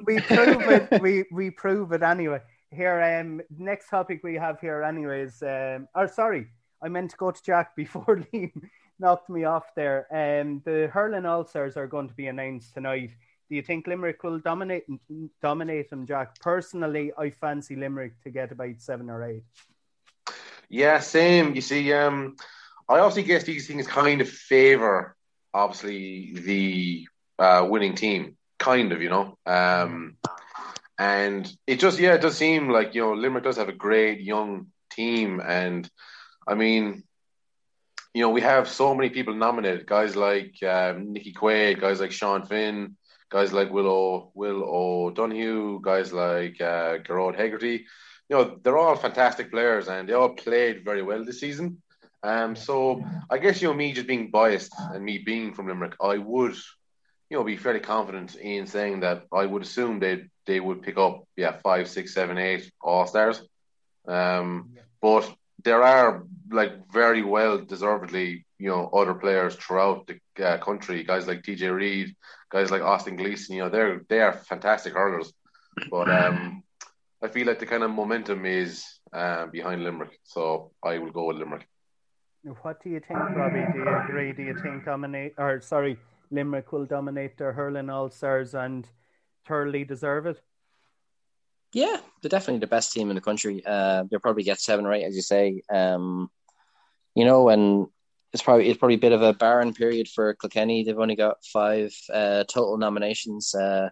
[0.05, 1.01] we prove it.
[1.01, 2.41] We we prove it anyway.
[2.71, 6.47] Here, um, next topic we have here, anyway is, Um, or sorry,
[6.81, 8.51] I meant to go to Jack before Liam
[8.99, 10.07] knocked me off there.
[10.11, 13.11] Um, the hurling All Stars are going to be announced tonight.
[13.49, 14.85] Do you think Limerick will dominate
[15.41, 16.39] dominate them, Jack?
[16.39, 19.43] Personally, I fancy Limerick to get about seven or eight.
[20.69, 21.55] Yeah, same.
[21.55, 22.35] You see, um,
[22.89, 25.15] I also guess these things kind of favour,
[25.53, 27.07] obviously, the
[27.39, 29.37] uh, winning team, kind of, you know.
[29.45, 30.17] Um,
[30.99, 34.21] and it just, yeah, it does seem like you know Limerick does have a great
[34.21, 35.89] young team, and
[36.47, 37.03] I mean,
[38.13, 39.85] you know, we have so many people nominated.
[39.85, 42.95] Guys like um, Nicky Quaid, guys like Sean Finn,
[43.29, 47.85] guys like Will Will O'Donoghue, guys like uh, Gearóid Hegarty.
[48.29, 51.81] You know, they're all fantastic players, and they all played very well this season.
[52.23, 55.95] Um, so I guess you know me just being biased and me being from Limerick,
[56.01, 56.55] I would,
[57.29, 60.97] you know, be fairly confident in saying that I would assume they they would pick
[60.97, 63.41] up yeah five, six, seven, eight all stars.
[64.07, 65.31] Um, but
[65.63, 71.03] there are like very well deservedly, you know, other players throughout the uh, country.
[71.03, 72.15] Guys like TJ Reid,
[72.49, 73.55] guys like Austin Gleeson.
[73.55, 75.33] You know, they're they are fantastic hurlers.
[75.91, 76.63] But um,
[77.21, 81.25] I feel like the kind of momentum is uh, behind Limerick, so I will go
[81.25, 81.67] with Limerick.
[82.61, 83.65] What do you think, Robbie?
[83.73, 84.31] Do you agree?
[84.31, 85.97] Do you think dominate or sorry,
[86.31, 88.87] Limerick will dominate their hurling all stars and
[89.45, 90.41] thoroughly deserve it?
[91.73, 93.61] Yeah, they're definitely the best team in the country.
[93.65, 95.61] Uh, they'll probably get seven or eight, as you say.
[95.69, 96.29] Um,
[97.15, 97.87] you know, and
[98.31, 100.83] it's probably it's probably a bit of a barren period for Kilkenny.
[100.83, 103.89] They've only got five uh, total nominations uh,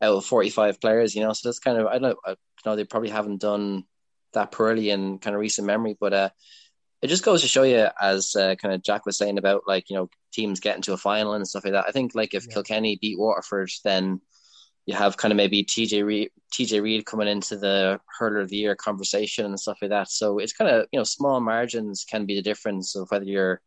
[0.00, 1.14] out of forty-five players.
[1.14, 2.34] You know, so that's kind of I don't I
[2.66, 3.84] know they probably haven't done
[4.32, 6.30] that poorly in kind of recent memory, but uh,
[7.04, 9.90] it just goes to show you, as uh, kind of Jack was saying about like
[9.90, 11.84] you know teams getting to a final and stuff like that.
[11.86, 12.54] I think like if yeah.
[12.54, 14.22] Kilkenny beat Waterford, then
[14.86, 18.56] you have kind of maybe TJ Reid, TJ Reid coming into the hurler of the
[18.56, 20.08] year conversation and stuff like that.
[20.08, 23.60] So it's kind of you know small margins can be the difference of whether you're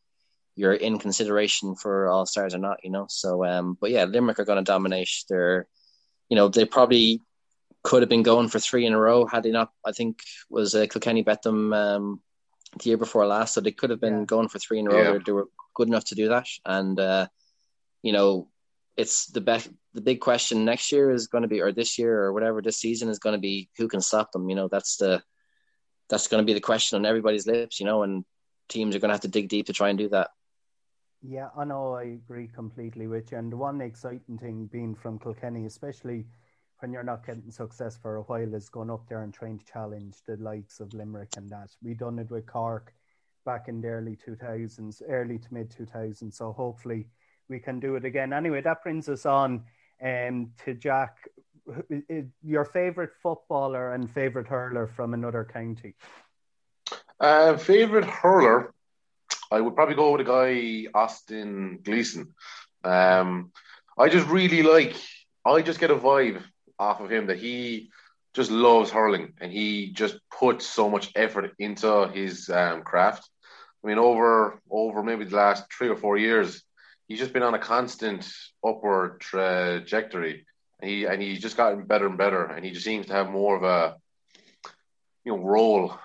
[0.55, 2.79] you're in consideration for all stars or not.
[2.83, 3.05] You know.
[3.07, 5.11] So um, but yeah, Limerick are going to dominate.
[5.29, 5.67] They're
[6.27, 7.21] you know they probably
[7.83, 9.69] could have been going for three in a row had they not.
[9.85, 12.21] I think was uh, Kilkenny bet them um,
[12.77, 14.25] the year before last, so they could have been yeah.
[14.25, 15.13] going for three in a row.
[15.13, 15.19] Yeah.
[15.25, 17.27] They were good enough to do that, and uh,
[18.01, 18.49] you know
[18.95, 19.69] it's the best.
[19.93, 22.77] The big question next year is going to be, or this year, or whatever this
[22.77, 24.49] season is going to be, who can stop them?
[24.49, 25.23] You know, that's the
[26.09, 27.79] that's going to be the question on everybody's lips.
[27.79, 28.25] You know, and
[28.69, 30.31] teams are going to have to dig deep to try and do that.
[31.21, 31.93] Yeah, I know.
[31.93, 33.37] I agree completely with you.
[33.37, 36.25] And the one exciting thing being from Kilkenny, especially
[36.79, 39.65] when you're not getting success for a while, is going up there and trying to
[39.65, 41.69] challenge the likes of Limerick and that.
[41.81, 42.93] We done it with Cork
[43.45, 46.33] back in the early 2000s, early to mid 2000s.
[46.33, 47.07] So hopefully
[47.49, 48.33] we can do it again.
[48.33, 49.63] Anyway, that brings us on
[50.03, 51.17] um, to Jack.
[52.43, 55.95] Your favorite footballer and favorite hurler from another county?
[57.19, 58.73] Uh, favorite hurler,
[59.51, 62.33] I would probably go with a guy Austin Gleeson.
[62.83, 63.51] Um,
[63.97, 64.95] I just really like.
[65.43, 66.43] I just get a vibe
[66.79, 67.89] off of him that he
[68.33, 73.27] just loves hurling and he just puts so much effort into his um, craft.
[73.83, 76.61] I mean, over over maybe the last three or four years,
[77.07, 78.29] he's just been on a constant
[78.65, 80.45] upward trajectory.
[80.79, 83.29] And he and he's just gotten better and better, and he just seems to have
[83.29, 83.95] more of a
[85.25, 85.97] you know role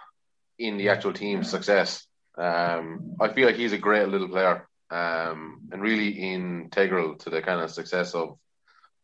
[0.58, 2.06] in the actual team's success.
[2.38, 7.42] Um, I feel like he's a great little player um, and really integral to the
[7.42, 8.38] kind of success of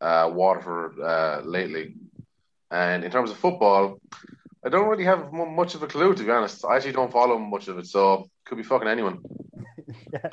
[0.01, 1.95] uh, Waterford uh, lately.
[2.71, 3.99] And in terms of football,
[4.65, 6.65] I don't really have much of a clue to be honest.
[6.65, 9.21] I actually don't follow much of it, so could be fucking anyone.
[10.13, 10.31] yeah,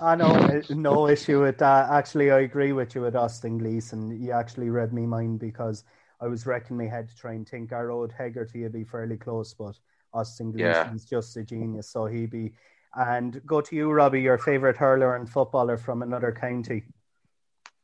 [0.00, 1.90] I know, no issue with that.
[1.90, 4.20] Actually, I agree with you with Austin Gleeson.
[4.20, 5.84] You actually read me mind because
[6.20, 9.54] I was wrecking my head to try and think Gearóid Hegarty would be fairly close,
[9.54, 9.78] but
[10.12, 11.18] Austin Gleeson's yeah.
[11.18, 12.52] just a genius, so he'd be.
[12.94, 16.82] And go to you, Robbie, your favourite hurler and footballer from another county.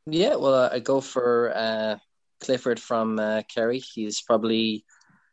[0.09, 1.97] Yeah, well, uh, I go for uh,
[2.39, 3.79] Clifford from uh, Kerry.
[3.79, 4.85] He's probably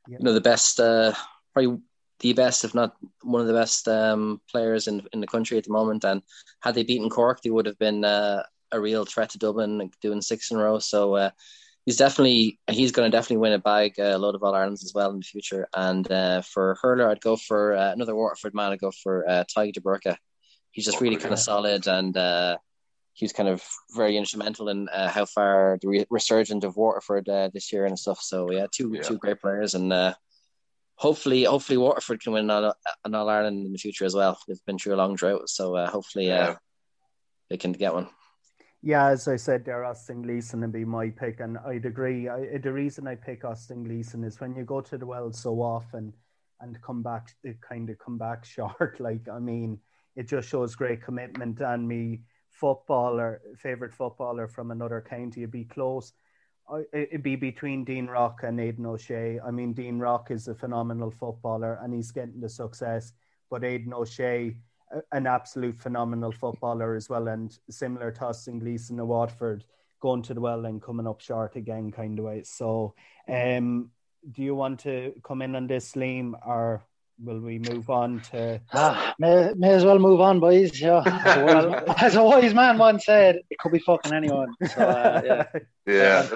[0.08, 1.12] you know the best, uh,
[1.52, 1.78] probably
[2.18, 5.64] the best, if not one of the best um, players in in the country at
[5.64, 6.04] the moment.
[6.04, 6.22] And
[6.60, 10.20] had they beaten Cork, they would have been uh, a real threat to Dublin, doing
[10.20, 10.80] six in a row.
[10.80, 11.30] So uh,
[11.86, 14.92] he's definitely he's going to definitely win a bag, a load of All Irelands as
[14.92, 15.68] well in the future.
[15.72, 16.04] And
[16.44, 18.72] for hurler, I'd go for another Waterford man.
[18.72, 20.16] I'd go for uh, Búrca.
[20.72, 22.16] He's just really kind of solid and
[23.14, 27.28] he was kind of very instrumental in uh, how far the re- resurgence of Waterford
[27.28, 28.20] uh, this year and stuff.
[28.20, 29.02] So yeah, two yeah.
[29.02, 30.14] two great players, and uh,
[30.96, 34.38] hopefully hopefully Waterford can win an All Ireland in the future as well.
[34.46, 36.54] They've been through a long drought, so uh, hopefully uh, yeah.
[37.50, 38.08] they can get one.
[38.82, 42.28] Yeah, as I said, there Austin Gleeson and be my pick, and I'd agree.
[42.28, 45.62] I, the reason I pick Austin Gleeson is when you go to the well so
[45.62, 46.12] often
[46.60, 48.98] and come back, it kind of come back short.
[48.98, 49.78] Like I mean,
[50.16, 52.22] it just shows great commitment and me
[52.54, 56.12] footballer, favorite footballer from another county, it'd be close.
[56.92, 59.40] It'd be between Dean Rock and Aidan O'Shea.
[59.44, 63.12] I mean, Dean Rock is a phenomenal footballer and he's getting the success,
[63.50, 64.56] but Aidan O'Shea,
[65.12, 69.64] an absolute phenomenal footballer as well, and similar to Austin Gleeson of Waterford,
[70.00, 72.42] going to the well and coming up short again, kind of way.
[72.44, 72.94] So,
[73.28, 73.90] um,
[74.30, 76.84] do you want to come in on this, Liam, or
[77.22, 78.60] will we move on to?
[78.72, 80.80] Ah, may, may as well move on, boys.
[80.80, 84.54] Yeah, as a wise, as a wise man once said, it could be fucking anyone.
[84.74, 85.60] So, uh, yeah.
[85.86, 86.28] Yeah.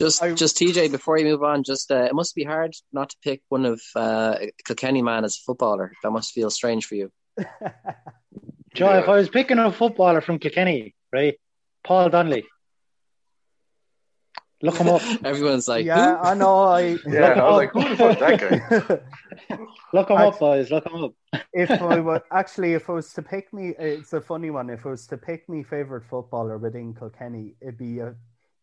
[0.00, 0.90] Just, I- just TJ.
[0.90, 3.80] Before you move on, just uh, it must be hard not to pick one of
[3.94, 5.92] uh, Kilkenny man as a footballer.
[6.02, 7.10] That must feel strange for you.
[8.74, 8.98] Joe, Yeah.
[9.00, 11.38] if I was picking a footballer from Kilkenny, right,
[11.84, 12.44] Paul Donnelly.
[14.62, 15.02] Look him up.
[15.24, 16.58] Everyone's like, yeah, "Who?" I know.
[16.64, 18.40] I Yeah, I was like, who the fuck that
[19.48, 19.58] guy?
[19.92, 20.70] Look him I- up, boys.
[20.70, 21.12] Look him up.
[21.52, 24.68] if I would actually, if I was to pick me, it's a funny one.
[24.70, 28.14] If I was to pick me favorite footballer within Kilkenny, it'd be a,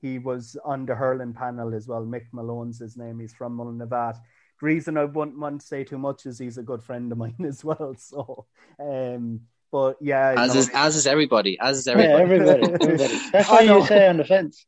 [0.02, 2.06] he was on the hurling panel as well.
[2.06, 3.20] Mick Malone's his name.
[3.20, 4.14] He's from Mullinnavat.
[4.60, 7.18] The reason I wouldn't want to say too much is he's a good friend of
[7.18, 7.96] mine as well.
[7.98, 8.46] So,
[8.80, 12.62] um, but yeah, as no, is as is everybody, as is Yeah, everybody.
[12.62, 12.84] everybody.
[12.84, 13.20] everybody.
[13.32, 14.66] That's I why you say on the fence.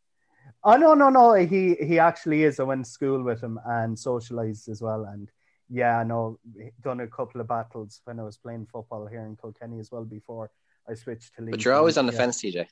[0.63, 1.33] Oh no, no, no.
[1.33, 2.59] He he actually is.
[2.59, 5.05] I went to school with him and socialized as well.
[5.05, 5.29] And
[5.69, 6.39] yeah, I know
[6.81, 10.03] done a couple of battles when I was playing football here in Kilkenny as well
[10.03, 10.51] before
[10.89, 11.51] I switched to league.
[11.51, 12.17] But you're always on the Yeah.
[12.17, 12.67] fence, TJ.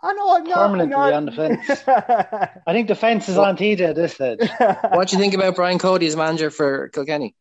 [0.00, 0.36] I know.
[0.36, 1.12] I'm not, Permanently I'm not...
[1.14, 1.82] on the fence.
[2.66, 4.38] I think the fence is on TJ at this stage.
[4.92, 7.34] What do you think about Brian Cody as manager for Kilkenny?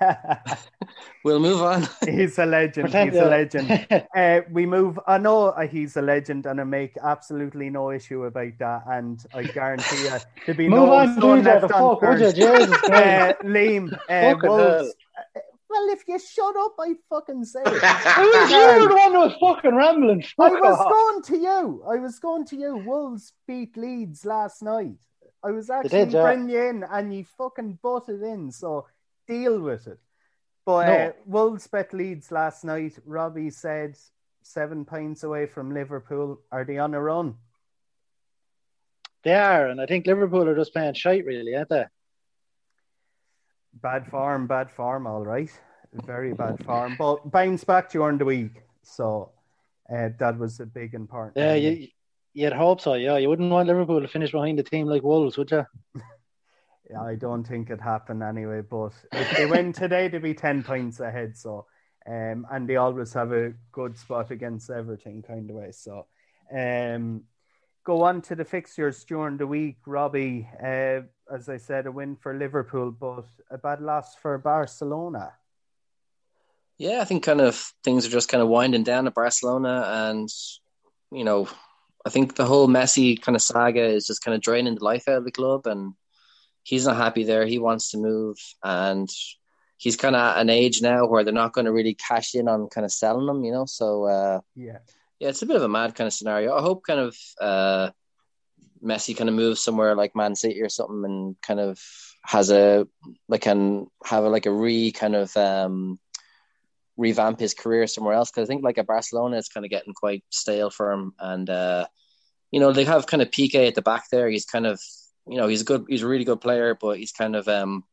[1.24, 1.88] We'll move on.
[2.06, 2.88] he's a legend.
[2.88, 3.86] He's a legend.
[4.14, 4.98] Uh, we move.
[5.06, 8.82] I know he's a legend, and I make absolutely no issue about that.
[8.86, 10.10] And I guarantee you,
[10.46, 12.26] there'll be Move no on, stone left The fuck, would you?
[12.26, 12.34] unturned.
[12.34, 14.94] Jesus Uh, Liam, uh, Wolves.
[15.16, 17.68] Uh, Well, if you shut up, I fucking say it.
[17.68, 20.24] Who was you the one who was fucking rambling?
[20.38, 20.90] I was off.
[20.92, 21.82] going to you.
[21.88, 22.76] I was going to you.
[22.76, 24.98] Wolves beat Leeds last night.
[25.42, 26.22] I was actually did, yeah.
[26.22, 28.52] bringing you in, and you fucking butted in.
[28.52, 28.86] So
[29.26, 29.98] deal with it.
[30.64, 32.98] But uh, Wolves bet Leeds last night.
[33.04, 33.96] Robbie said
[34.42, 36.40] seven points away from Liverpool.
[36.50, 37.34] Are they on a run?
[39.24, 41.84] They are, and I think Liverpool are just playing shite, really, aren't they?
[43.74, 45.06] Bad form, bad form.
[45.06, 45.50] All right,
[45.92, 46.96] very bad form.
[46.98, 48.62] But bounce back during the week.
[48.82, 49.32] So
[49.90, 51.36] uh, that was a big important.
[51.36, 51.88] Yeah, you,
[52.34, 52.94] you'd hope so.
[52.94, 55.64] Yeah, you wouldn't want Liverpool to finish behind a team like Wolves, would you?
[56.96, 58.62] I don't think it happened anyway.
[58.62, 61.36] But if they win today, they'll be ten points ahead.
[61.36, 61.66] So,
[62.06, 65.72] um, and they always have a good spot against Everton, kind of way.
[65.72, 66.06] So,
[66.54, 67.22] um,
[67.84, 69.78] go on to the fixtures during the week.
[69.86, 71.00] Robbie, uh,
[71.32, 75.32] as I said, a win for Liverpool, but a bad loss for Barcelona.
[76.78, 80.28] Yeah, I think kind of things are just kind of winding down at Barcelona, and
[81.12, 81.48] you know,
[82.04, 85.06] I think the whole Messi kind of saga is just kind of draining the life
[85.06, 85.94] out of the club, and
[86.64, 87.46] he's not happy there.
[87.46, 89.08] He wants to move, and
[89.76, 92.48] he's kind of at an age now where they're not going to really cash in
[92.48, 93.66] on kind of selling him, you know.
[93.66, 94.78] So uh, Yeah,
[95.20, 96.56] yeah, it's a bit of a mad kind of scenario.
[96.56, 97.90] I hope kind of uh,
[98.84, 101.78] Messi kind of moves somewhere like Man City or something, and kind of
[102.24, 102.88] has a
[103.28, 106.00] like can have a like a re kind of um,
[106.96, 108.30] revamp his career somewhere else.
[108.30, 111.48] Because I think like at Barcelona, it's kind of getting quite stale for him, and
[111.48, 111.86] uh,
[112.50, 114.28] you know they have kind of Piqué at the back there.
[114.30, 114.80] He's kind of
[115.26, 117.84] you know he's a good, he's a really good player, but he's kind of um,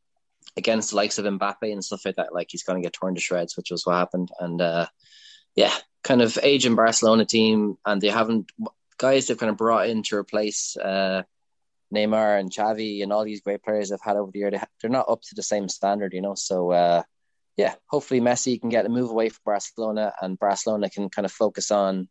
[0.56, 2.34] against the likes of Mbappe and stuff like that.
[2.34, 4.86] Like he's going to get torn to shreds, which was what happened, and uh,
[5.54, 8.50] yeah, kind of aging Barcelona team, and they haven't
[8.98, 11.22] guys they've kind of brought in to replace uh,
[11.92, 14.50] Neymar and Xavi and all these great players they've had over the year.
[14.50, 16.34] They, they're not up to the same standard, you know.
[16.34, 17.02] So uh,
[17.56, 21.32] yeah, hopefully Messi can get a move away from Barcelona, and Barcelona can kind of
[21.32, 22.08] focus on,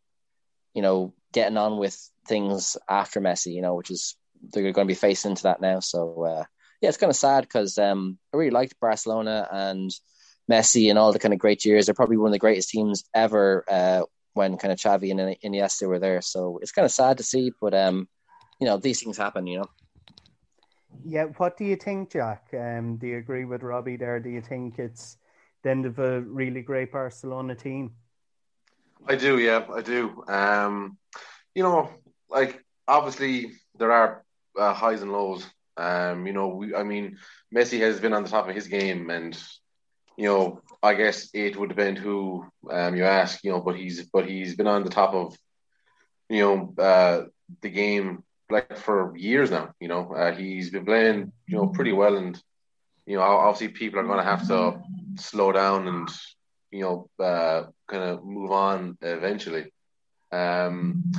[0.73, 4.15] you know, getting on with things after Messi, you know, which is
[4.49, 5.79] they're going to be facing into that now.
[5.79, 6.43] So uh,
[6.81, 9.91] yeah, it's kind of sad because um, I really liked Barcelona and
[10.49, 11.85] Messi and all the kind of great years.
[11.85, 14.01] They're probably one of the greatest teams ever uh,
[14.33, 16.21] when kind of Xavi and Iniesta were there.
[16.21, 18.07] So it's kind of sad to see, but um,
[18.59, 19.69] you know, these things happen, you know.
[21.03, 21.25] yeah.
[21.37, 22.47] What do you think, Jack?
[22.53, 24.19] Um, do you agree with Robbie there?
[24.19, 25.17] Do you think it's
[25.63, 27.91] the end of a really great Barcelona team?
[29.07, 30.23] I do, yeah, I do.
[30.27, 30.97] Um,
[31.55, 31.89] you know,
[32.29, 34.23] like obviously there are
[34.57, 35.45] uh, highs and lows.
[35.77, 37.17] Um, you know, we, I mean,
[37.53, 39.37] Messi has been on the top of his game, and
[40.17, 43.43] you know, I guess it would depend who um, you ask.
[43.43, 45.35] You know, but he's but he's been on the top of
[46.29, 47.25] you know uh,
[47.61, 49.73] the game like for years now.
[49.79, 52.41] You know, uh, he's been playing you know pretty well, and
[53.05, 54.81] you know, obviously people are going to have to
[55.15, 56.09] slow down and
[56.71, 59.71] you know uh, kind of move on eventually.
[60.31, 61.11] Um,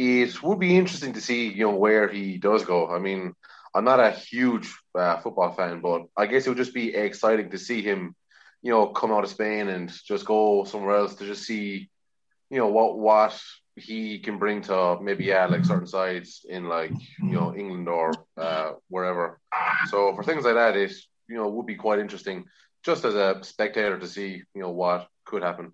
[0.00, 2.88] it would be interesting to see you know where he does go.
[2.88, 3.34] I mean,
[3.74, 7.50] I'm not a huge uh, football fan, but I guess it would just be exciting
[7.50, 8.14] to see him,
[8.62, 11.90] you know, come out of Spain and just go somewhere else to just see,
[12.48, 13.38] you know, what what
[13.76, 18.12] he can bring to maybe yeah like certain sides in like you know England or
[18.38, 19.38] uh, wherever.
[19.90, 20.92] So for things like that, it
[21.28, 22.46] you know would be quite interesting.
[22.82, 25.66] just as a spectator to see you know what could happen.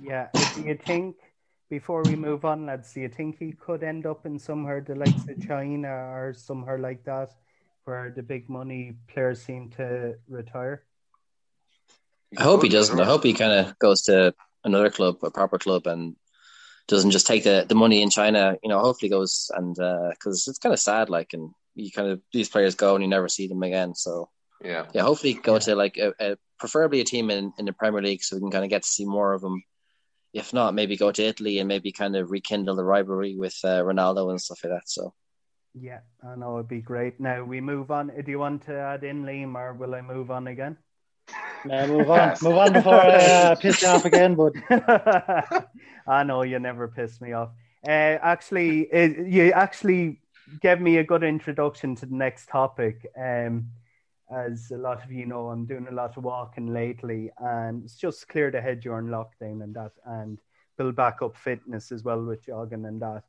[0.00, 0.28] Yeah.
[0.54, 1.16] Do you think
[1.70, 4.94] before we move on, lads, do you think he could end up in somewhere the
[4.94, 7.30] likes of China or somewhere like that,
[7.84, 10.84] where the big money players seem to retire?
[12.36, 13.00] I hope he doesn't.
[13.00, 16.16] I hope he kind of goes to another club, a proper club, and
[16.88, 18.56] doesn't just take the, the money in China.
[18.62, 22.08] You know, hopefully goes and because uh, it's kind of sad, like, and you kind
[22.08, 23.94] of these players go and you never see them again.
[23.94, 24.30] So
[24.62, 25.58] yeah, yeah, hopefully go yeah.
[25.60, 28.50] to like a, a, preferably a team in, in the Premier League so we can
[28.50, 29.62] kind of get to see more of them.
[30.34, 33.80] If not, maybe go to Italy and maybe kind of rekindle the rivalry with uh,
[33.82, 34.88] Ronaldo and stuff like that.
[34.88, 35.14] So.
[35.80, 37.20] Yeah, I know it'd be great.
[37.20, 38.08] Now we move on.
[38.08, 40.76] Do you want to add in Liam, or will I move on again?
[41.66, 42.36] Yeah, move on.
[42.42, 44.52] move on before I uh, piss you off again, bud.
[46.06, 47.52] I know you never piss me off.
[47.86, 50.20] Uh, actually, it, you actually
[50.60, 53.06] gave me a good introduction to the next topic.
[53.16, 53.70] Um,
[54.34, 57.96] as a lot of you know, I'm doing a lot of walking lately, and it's
[57.96, 60.40] just clear the head during lockdown and that, and
[60.76, 63.24] build back up fitness as well with jogging and that.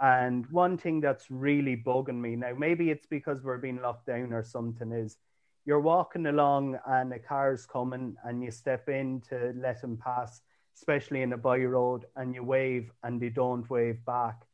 [0.00, 4.32] And one thing that's really bugging me now, maybe it's because we're being locked down
[4.32, 5.16] or something, is
[5.64, 10.40] you're walking along and a car's coming and you step in to let him pass,
[10.76, 14.46] especially in a by road, and you wave and they don't wave back.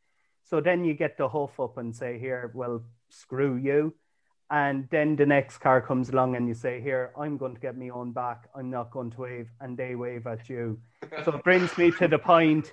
[0.45, 3.95] So then you get the huff up and say, Here, well, screw you.
[4.51, 7.77] And then the next car comes along and you say, Here, I'm going to get
[7.77, 8.49] me on back.
[8.55, 9.49] I'm not going to wave.
[9.61, 10.79] And they wave at you.
[11.25, 12.71] so it brings me to the point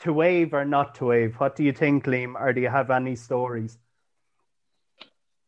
[0.00, 1.36] to wave or not to wave.
[1.36, 2.34] What do you think, Liam?
[2.34, 3.78] Or do you have any stories?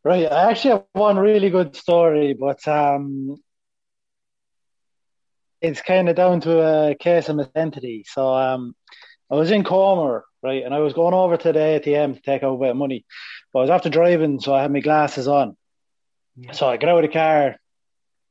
[0.03, 3.37] Right, I actually have one really good story, but um,
[5.61, 8.05] it's kind of down to a case of identity.
[8.09, 8.75] So um,
[9.31, 12.43] I was in Comer, right, and I was going over to the ATM to take
[12.43, 13.05] out a bit of money,
[13.53, 15.57] but I was after driving, so I had my glasses on.
[16.37, 16.53] Yeah.
[16.53, 17.57] So I get out of the car.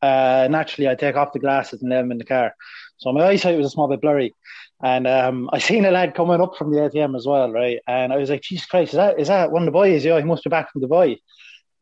[0.01, 2.55] Uh, naturally, I take off the glasses and leave them in the car.
[2.97, 4.35] So my eyesight was a small bit blurry,
[4.83, 7.79] and um, I seen a lad coming up from the ATM as well, right?
[7.87, 10.03] And I was like, Jesus Christ, is that is that one of the boys?
[10.03, 11.17] Yeah, he must be back from Dubai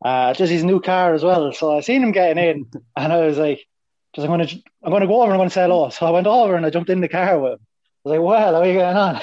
[0.03, 1.51] uh, just his new car as well.
[1.53, 3.65] So I seen him getting in, and I was like,
[4.15, 4.47] just I'm gonna
[4.83, 5.89] I'm gonna go over and I'm gonna say hello.
[5.89, 7.59] So I went over and I jumped in the car with him.
[8.07, 9.21] I was like, well, how are you going on?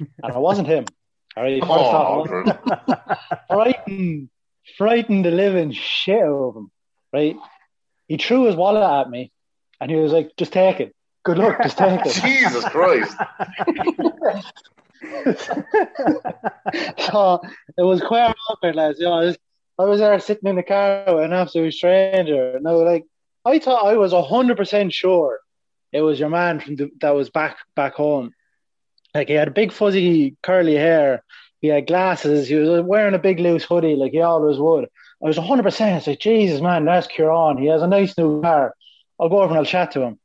[0.00, 0.86] And it wasn't him.
[1.36, 2.28] All right, first oh, off,
[3.48, 4.30] frightened,
[4.78, 6.70] frightened the living shit out of him.
[7.12, 7.36] Right,
[8.08, 9.30] he threw his wallet at me,
[9.80, 10.94] and he was like, "Just take it.
[11.24, 11.62] Good luck.
[11.62, 13.14] Just take it." Jesus Christ.
[17.06, 17.42] so
[17.76, 18.98] it was quite awkward, lads.
[18.98, 19.34] You know,
[19.78, 23.04] I was there sitting in the car with an absolute stranger, and I was like,
[23.44, 25.40] I thought I was hundred percent sure
[25.92, 28.32] it was your man from the, that was back back home.
[29.14, 31.22] Like he had big fuzzy curly hair,
[31.60, 34.88] he had glasses, he was wearing a big loose hoodie like he always would.
[35.22, 35.98] I was hundred percent.
[35.98, 37.58] It's like Jesus, man, that's Kieran.
[37.58, 38.74] He has a nice new car.
[39.20, 40.18] I'll go over and I'll chat to him.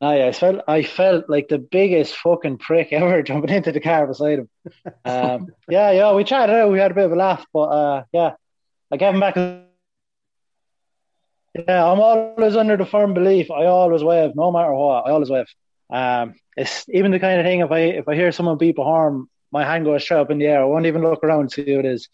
[0.00, 4.06] Yeah, I felt I felt like the biggest fucking prick ever jumping into the car
[4.06, 4.48] beside him.
[5.04, 6.70] Um, yeah, yeah, we chatted out.
[6.70, 8.32] We had a bit of a laugh, but uh, yeah,
[8.90, 9.36] I gave him back.
[11.54, 13.50] Yeah, I'm always under the firm belief.
[13.50, 15.06] I always wave, no matter what.
[15.06, 15.46] I always wave.
[15.92, 18.84] Um, it's even the kind of thing if I if I hear someone beep a
[18.84, 20.62] horn, my hand goes straight up in the air.
[20.62, 22.08] I won't even look around to see who it is.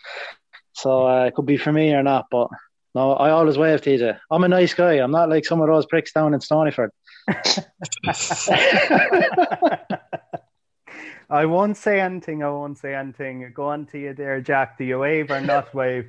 [0.72, 2.48] So uh, it could be for me or not, but
[2.94, 4.18] no, I always wave, TJ.
[4.30, 4.94] I'm a nice guy.
[4.94, 6.88] I'm not like some of those pricks down in Stonyford.
[11.28, 12.42] I won't say anything.
[12.42, 13.50] I won't say anything.
[13.54, 14.78] Go on to you there, Jack.
[14.78, 16.08] Do you wave or not wave?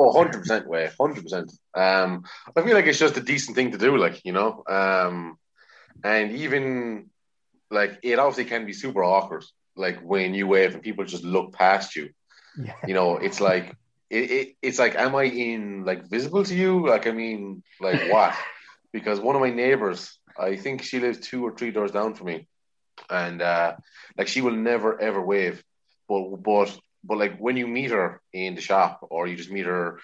[0.00, 1.50] Oh, 100% way, 100%.
[1.74, 2.24] Um,
[2.56, 4.64] I feel like it's just a decent thing to do, like, you know.
[4.66, 5.36] Um,
[6.02, 7.10] and even,
[7.70, 9.44] like, it obviously can be super awkward,
[9.76, 12.08] like, when you wave and people just look past you.
[12.56, 12.76] Yeah.
[12.86, 13.76] You know, it's like,
[14.08, 16.88] it, it, it's like, am I in, like, visible to you?
[16.88, 18.34] Like, I mean, like, what?
[18.94, 22.28] because one of my neighbors, I think she lives two or three doors down from
[22.28, 22.48] me.
[23.10, 23.76] And, uh,
[24.16, 25.62] like, she will never, ever wave.
[26.08, 29.66] But, but but like when you meet her in the shop or you just meet
[29.66, 30.00] her,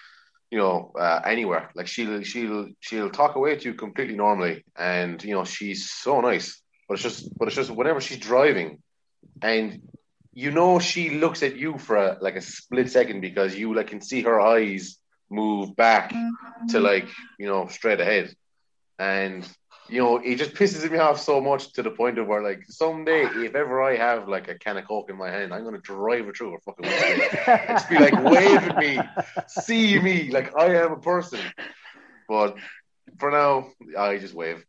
[0.50, 5.22] you know, uh, anywhere, like she'll she'll she'll talk away to you completely normally, and
[5.22, 6.60] you know she's so nice.
[6.88, 8.82] But it's just but it's just whenever she's driving,
[9.42, 9.80] and
[10.32, 13.88] you know she looks at you for a, like a split second because you like
[13.88, 14.98] can see her eyes
[15.28, 16.14] move back
[16.68, 17.08] to like
[17.38, 18.34] you know straight ahead,
[18.98, 19.46] and
[19.88, 22.64] you know, it just pisses me off so much to the point of where, like,
[22.68, 25.78] someday, if ever I have like a can of coke in my hand, I'm gonna
[25.78, 28.98] drive it through a fucking windshield and just be like, wave at me,
[29.48, 31.40] see me, like I am a person.
[32.28, 32.56] But
[33.18, 33.68] for now,
[33.98, 34.64] I just wave.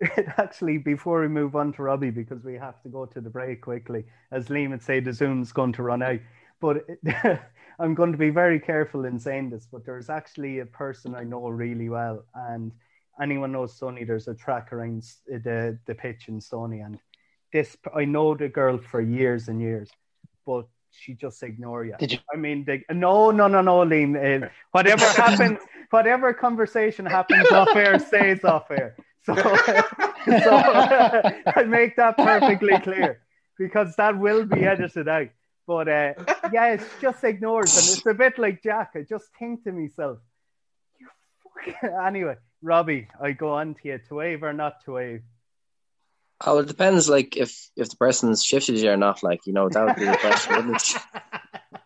[0.38, 3.62] Actually, before we move on to Robbie, because we have to go to the break
[3.62, 6.20] quickly, as Liam would say, the Zoom's going to run out.
[6.60, 6.86] But
[7.78, 11.24] I'm going to be very careful in saying this, but there's actually a person I
[11.24, 12.72] know really well, and
[13.20, 16.98] anyone knows Sony, there's a track around the the pitch in Sony, and
[17.52, 19.90] this I know the girl for years and years,
[20.46, 21.94] but she just ignore you.
[21.98, 22.18] Did you?
[22.32, 24.14] I mean, they, no, no, no, no, Liam.
[24.44, 25.58] Uh, whatever happens,
[25.90, 28.96] whatever conversation happens off air stays off air.
[29.24, 29.42] So, so
[30.26, 33.20] I make that perfectly clear
[33.58, 35.28] because that will be edited out.
[35.66, 36.12] But uh,
[36.52, 38.92] yeah, it's just ignores, and it's a bit like Jack.
[38.94, 40.18] I just think to myself,
[41.00, 41.08] you
[41.64, 41.90] fucking...
[42.06, 45.22] anyway, Robbie, I go on to you to wave or not to wave.
[46.46, 47.08] Oh, it depends.
[47.08, 49.22] Like if if the person's shifted you or not.
[49.22, 50.96] Like you know that would be the question, wouldn't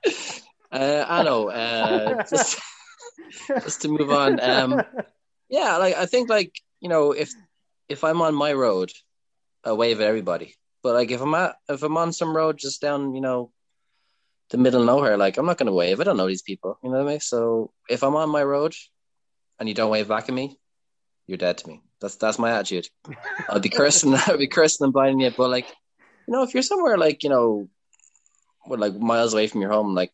[0.05, 0.43] it?
[0.71, 1.49] Uh, I know.
[1.49, 2.61] Uh, just
[3.49, 4.39] just to move on.
[4.39, 4.83] Um,
[5.49, 7.33] yeah, like I think like you know if
[7.89, 8.93] if I'm on my road,
[9.65, 10.57] I wave at everybody.
[10.83, 13.51] But like if I'm at if I'm on some road just down you know
[14.51, 16.01] the middle of nowhere, like I'm not gonna wave.
[16.01, 16.79] I don't know these people.
[16.83, 17.21] You know what I mean?
[17.21, 18.75] So if I'm on my road
[19.59, 20.59] and you don't wave back at me,
[21.29, 21.83] you're dead to me.
[22.01, 22.89] That's that's my attitude.
[23.49, 24.15] I'll be cursing.
[24.27, 25.31] I'll be cursing and blinding you.
[25.31, 25.69] But like,
[26.27, 27.69] you know, if you're somewhere like you know,
[28.65, 30.13] what like miles away from your home, like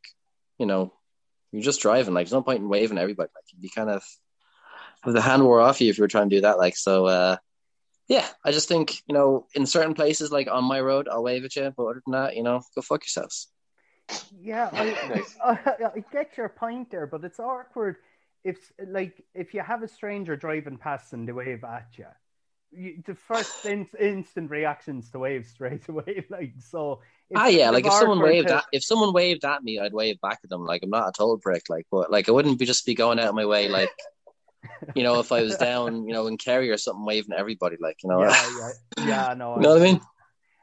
[0.59, 0.93] you know,
[1.53, 2.15] you're just driving.
[2.15, 3.31] Like, there's no point in waving at everybody.
[3.35, 4.05] Like, you'd be kind of
[5.03, 6.59] have the hand wore off you if you were trying to do that.
[6.59, 7.37] Like, so uh,
[8.09, 11.45] yeah, I just think you know, in certain places, like on my road, I'll wave
[11.45, 11.73] at you.
[11.77, 13.49] But other than that, you know, go fuck yourselves.
[14.41, 14.85] Yeah, I,
[15.15, 15.37] Nice.
[15.45, 15.59] I,
[15.95, 17.97] I get your point there, but it's awkward
[18.45, 22.07] if, like, if you have a stranger driving past and they wave at you.
[22.71, 27.01] you the first in, instant reactions to wave straight away, like so.
[27.35, 30.21] Ah, yeah, like if someone waved to- at if someone waved at me, I'd wave
[30.21, 30.65] back at them.
[30.65, 31.65] Like I'm not a total prick.
[31.69, 33.69] Like, but like I wouldn't be just be going out of my way.
[33.69, 33.91] Like,
[34.95, 37.77] you know, if I was down, you know, in Kerry or something, waving at everybody.
[37.81, 38.47] Like, you know, Yeah,
[38.99, 39.35] yeah, yeah.
[39.35, 40.01] No, you know what I mean?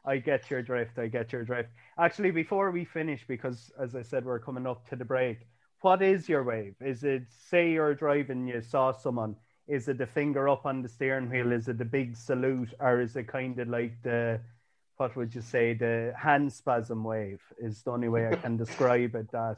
[0.05, 0.97] I get your drift.
[0.97, 1.69] I get your drift.
[1.97, 5.47] Actually, before we finish, because as I said, we're coming up to the break.
[5.81, 6.75] What is your wave?
[6.79, 9.35] Is it say you're driving, you saw someone?
[9.67, 11.51] Is it the finger up on the steering wheel?
[11.51, 14.39] Is it the big salute, or is it kind of like the
[14.97, 17.41] what would you say the hand spasm wave?
[17.57, 19.31] Is the only way I can describe it.
[19.31, 19.57] That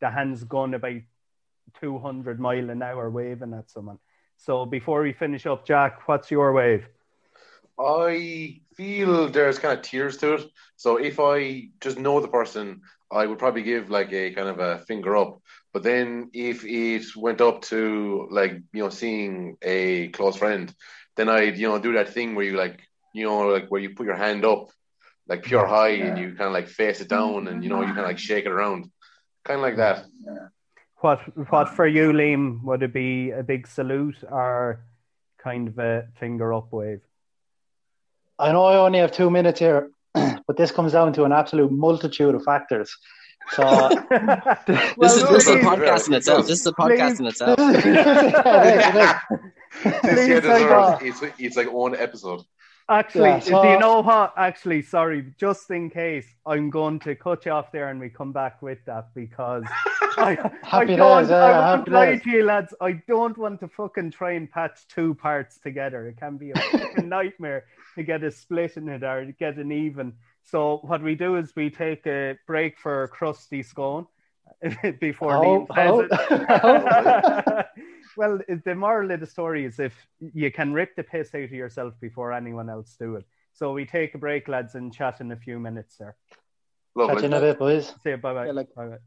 [0.00, 1.00] the hands going about
[1.80, 3.98] two hundred mile an hour waving at someone.
[4.36, 6.84] So before we finish up, Jack, what's your wave?
[7.78, 10.50] I feel there's kind of tiers to it.
[10.76, 14.58] So if I just know the person, I would probably give like a kind of
[14.58, 15.40] a finger up.
[15.72, 20.72] But then if it went up to like you know seeing a close friend,
[21.16, 22.80] then I'd you know do that thing where you like
[23.14, 24.68] you know like where you put your hand up
[25.28, 27.86] like pure high and you kind of like face it down and you know you
[27.86, 28.90] kind of like shake it around,
[29.44, 30.04] kind of like that.
[30.96, 31.20] What
[31.50, 32.62] what for you, Liam?
[32.62, 34.84] Would it be a big salute or
[35.38, 37.00] kind of a finger up wave?
[38.38, 41.72] I know I only have two minutes here, but this comes down to an absolute
[41.72, 42.96] multitude of factors.
[43.50, 43.62] So
[44.98, 46.46] This is this is a podcast in itself.
[46.46, 47.58] This is a podcast in itself.
[50.02, 52.42] This year deserves it's it's like one episode.
[52.88, 54.34] Actually, Yeah, so- do you know what?
[54.36, 58.32] Actually, sorry, just in case, I'm going to cut you off there and we come
[58.32, 59.64] back with that because
[60.18, 60.36] I,
[60.72, 62.22] I don't, days, yeah, I won't happy lie days.
[62.24, 62.74] to you, lads.
[62.80, 66.08] I don't want to fucking try and patch two parts together.
[66.08, 67.64] It can be a fucking nightmare
[67.94, 70.14] to get a split in it or to get an even.
[70.44, 74.06] So what we do is we take a break for crusty scone
[75.00, 76.18] before Oh, Liam says
[76.62, 77.58] oh.
[77.76, 77.84] it.
[78.16, 81.52] well, the moral of the story is if you can rip the piss out of
[81.52, 83.24] yourself before anyone else do it.
[83.54, 86.14] So we take a break, lads, and chat in a few minutes, sir.
[86.98, 87.94] Catch you in a bit, boys.
[88.02, 88.46] Say bye bye.
[88.46, 88.98] Yeah, like- bye bye.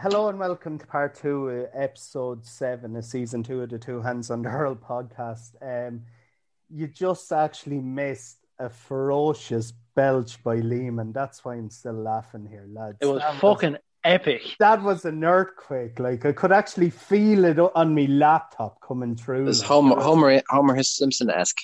[0.00, 4.00] Hello and welcome to part two, uh, episode seven of season two of the Two
[4.00, 5.56] Hands on the Hurl podcast.
[5.60, 6.02] Um,
[6.70, 12.46] you just actually missed a ferocious belch by Liam, and that's why I'm still laughing
[12.50, 12.98] here, lads.
[13.00, 14.42] It was That fucking epic.
[14.58, 15.98] that was an earthquake.
[15.98, 19.48] Like I could actually feel it on my laptop coming through.
[19.48, 19.68] It's like.
[19.68, 21.58] Homer Homer Homer Simpson esque.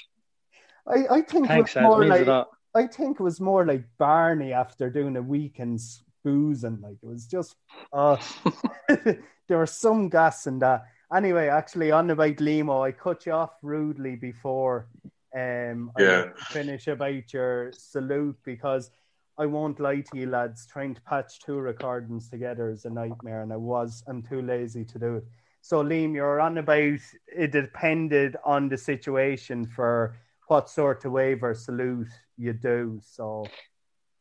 [0.87, 1.89] I, I think Thanks, it was Ed.
[1.89, 2.47] more like.
[2.77, 6.81] I think it was more like Barney after doing a weekend's boozing.
[6.81, 7.55] Like it was just,
[7.93, 8.17] uh,
[8.89, 10.85] there was some gas in that.
[11.15, 14.89] Anyway, actually, on about Limo, I cut you off rudely before
[15.35, 16.27] um, Yeah.
[16.49, 18.91] Finish about your salute because
[19.37, 20.67] I won't lie to you, lads.
[20.67, 24.85] Trying to patch two recordings together is a nightmare, and I was I'm too lazy
[24.85, 25.25] to do it.
[25.61, 30.17] So, Liam, you're on about it depended on the situation for
[30.47, 33.01] what sort of wave or salute you do.
[33.03, 33.47] So,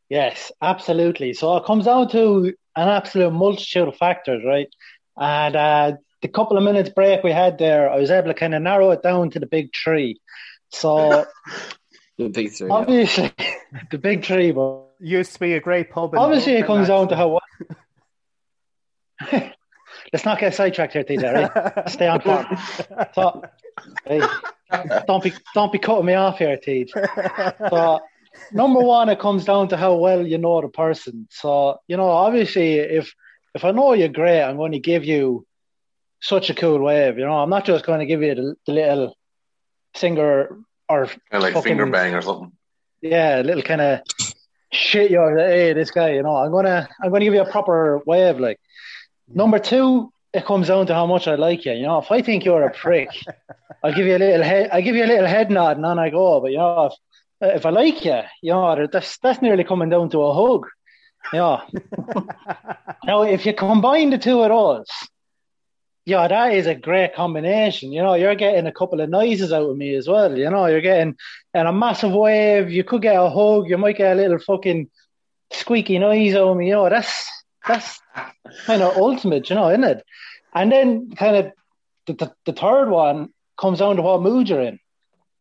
[0.10, 1.34] Yes, absolutely.
[1.34, 4.68] So it comes down to an absolute multitude of factors, right?
[5.18, 8.54] And uh, the couple of minutes break we had there, I was able to kind
[8.54, 10.20] of narrow it down to the big three.
[10.74, 11.26] So
[12.18, 12.68] The big three.
[12.68, 12.74] yeah.
[12.74, 13.32] obviously,
[13.92, 16.14] the big three, but used to be a great pub.
[16.16, 17.40] obviously it comes down to actually.
[19.32, 19.52] how.
[20.14, 21.34] let's not get sidetracked here, TJ.
[21.34, 21.90] Right?
[21.90, 22.60] Stay on track.
[23.16, 23.44] So,
[24.06, 24.22] hey,
[25.08, 27.70] don't be don't be cutting me off here, TJ.
[27.70, 28.00] So,
[28.52, 31.28] number one, it comes down to how well you know the person.
[31.32, 33.12] So, you know, obviously, if
[33.56, 35.48] if I know you're great, I'm going to give you
[36.22, 37.18] such a cool wave.
[37.18, 39.18] You know, I'm not just going to give you the, the little
[39.96, 40.58] singer
[40.90, 42.52] or Kind of like fucking- finger bang or something.
[43.02, 44.00] yeah, a little kind of
[44.72, 45.12] shit.
[45.12, 46.12] You're like, hey, this guy.
[46.14, 48.40] You know, I'm gonna I'm gonna give you a proper wave.
[48.40, 48.60] Like
[49.28, 51.74] number two, it comes down to how much I like you.
[51.74, 53.10] You know, if I think you're a prick,
[53.84, 54.70] I'll give you a little head.
[54.72, 56.40] I give you a little head nod, and on I go.
[56.42, 56.86] But you know,
[57.42, 60.68] if if I like you, you know, that's that's nearly coming down to a hug.
[61.32, 61.62] Yeah.
[63.06, 64.88] now, if you combine the two of those,
[66.06, 67.94] yeah, that is a great combination.
[67.94, 70.38] You know, you're getting a couple of noises out of me as well.
[70.38, 71.16] You know, you're getting
[71.54, 72.70] and a massive wave.
[72.70, 73.70] You could get a hug.
[73.70, 74.90] You might get a little fucking
[75.54, 76.68] squeaky noise out of me.
[76.68, 77.30] You know, that's
[77.66, 78.00] that's
[78.66, 79.50] kind of ultimate.
[79.50, 80.04] You know, isn't it?
[80.54, 81.52] And then kind of
[82.08, 84.80] the, the, the third one comes down to what mood you're in.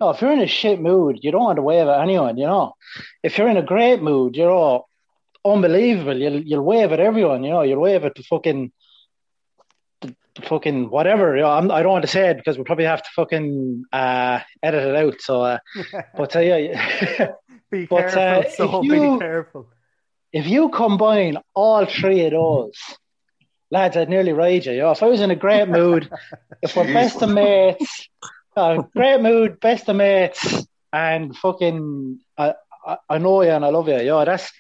[0.01, 2.39] No, if you're in a shit mood, you don't want to wave at anyone.
[2.39, 2.75] You know,
[3.23, 4.89] if you're in a great mood, you're all
[5.45, 6.17] unbelievable.
[6.17, 7.43] You'll you'll wave at everyone.
[7.43, 8.73] You know, you'll wave at the fucking
[10.45, 11.37] fucking whatever.
[11.37, 13.85] You know, I'm, I don't want to say it because we'll probably have to fucking
[13.93, 15.21] uh, edit it out.
[15.21, 15.59] So, uh,
[16.17, 17.33] but uh, yeah,
[17.71, 19.69] be But, careful, uh, so if you- be careful.
[20.33, 22.75] if you combine all three of those,
[23.71, 24.73] lads, I'd nearly ride you.
[24.73, 26.11] you know, if I was in a great mood,
[26.63, 28.09] if we're best of mates,
[28.57, 32.55] uh, great mood, best of mates, and fucking, I,
[32.87, 33.99] I, I know you and I love you.
[34.01, 34.51] Yeah, that's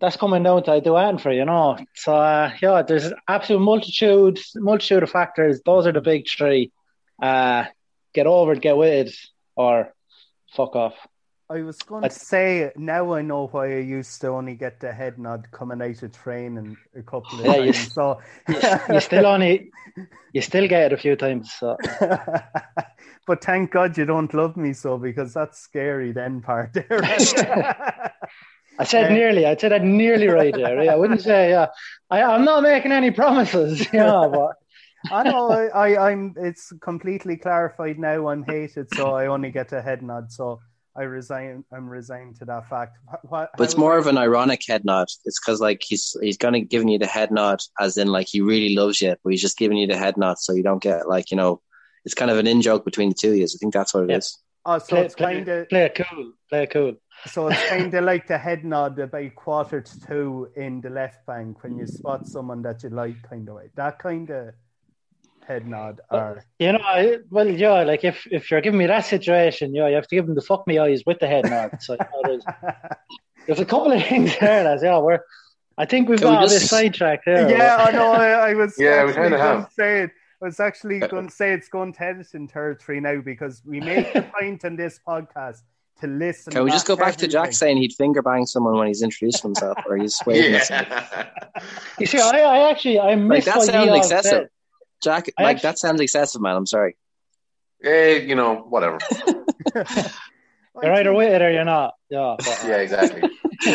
[0.00, 1.78] that's coming down to I do anything for you, you know.
[1.94, 5.60] So uh, yeah, there's absolute multitude, multitude of factors.
[5.64, 6.72] Those are the big three.
[7.22, 7.64] Uh,
[8.14, 9.14] get over it, get with it,
[9.56, 9.92] or
[10.54, 10.94] fuck off.
[11.50, 14.92] I was going to say now I know why I used to only get the
[14.92, 17.92] head nod coming out of training a couple of Yeah, you- times.
[17.92, 18.20] So
[18.88, 19.70] You still only,
[20.32, 21.52] you still get it a few times.
[21.58, 21.76] So.
[23.26, 27.02] but thank God you don't love me so because that's scary then part there.
[28.80, 29.46] I said Uh, nearly.
[29.46, 30.76] I said I'd nearly right there.
[30.76, 30.88] Right?
[30.88, 31.50] I wouldn't say.
[31.50, 31.66] Yeah,
[32.10, 33.86] I, I'm not making any promises.
[33.92, 34.52] Yeah, but
[35.10, 39.72] I know I, I, I'm it's completely clarified now I'm hated so I only get
[39.72, 40.60] a head nod so
[40.94, 42.98] I resign I'm resigned to that fact.
[43.22, 45.08] What- But it's how- more of an ironic head nod.
[45.24, 48.28] It's because like he's he's kind of giving you the head nod as in like
[48.28, 50.82] he really loves you, but he's just giving you the head nod so you don't
[50.82, 51.60] get like you know.
[52.06, 53.44] It's kind of an in joke between the two of you.
[53.44, 54.38] I think that's what it is.
[54.66, 56.32] Oh, so play, it's kind of play it cool.
[56.48, 56.94] Play it cool.
[57.26, 61.26] So it's kind of like the head nod about quarter to two in the left
[61.26, 63.68] bank when you spot someone that you like, kind of way.
[63.74, 64.54] That kind of
[65.46, 69.04] head nod, or You know, I, well, yeah, like if if you're giving me that
[69.04, 71.82] situation, yeah, you have to give them the fuck me eyes with the head nod.
[71.82, 72.44] So you know, there's,
[73.46, 74.64] there's a couple of things there.
[74.64, 75.20] That's yeah, we're.
[75.78, 77.50] I think we've Can we got a bit just- sidetracked there.
[77.50, 78.12] yeah, I know.
[78.12, 79.70] I, I was Yeah, we kinda have.
[79.72, 80.10] say it.
[80.42, 84.12] I was actually going to say it's going to editing territory now because we make
[84.14, 85.60] the point in this podcast
[86.00, 86.52] to listen.
[86.52, 89.50] Can we just go back to Jack saying he'd finger bang someone when he's introducing
[89.50, 91.52] himself or he's waving at.
[91.98, 94.30] You see, I, I actually I Like that sounds excessive.
[94.30, 94.48] said.
[95.02, 96.56] Jack, I like actually- that sounds excessive, man.
[96.56, 96.96] I'm sorry.
[97.84, 98.98] Eh, you know, whatever.
[100.82, 101.94] You're either with it or you're not.
[102.10, 102.36] Yeah.
[102.38, 103.22] but- Yeah, exactly.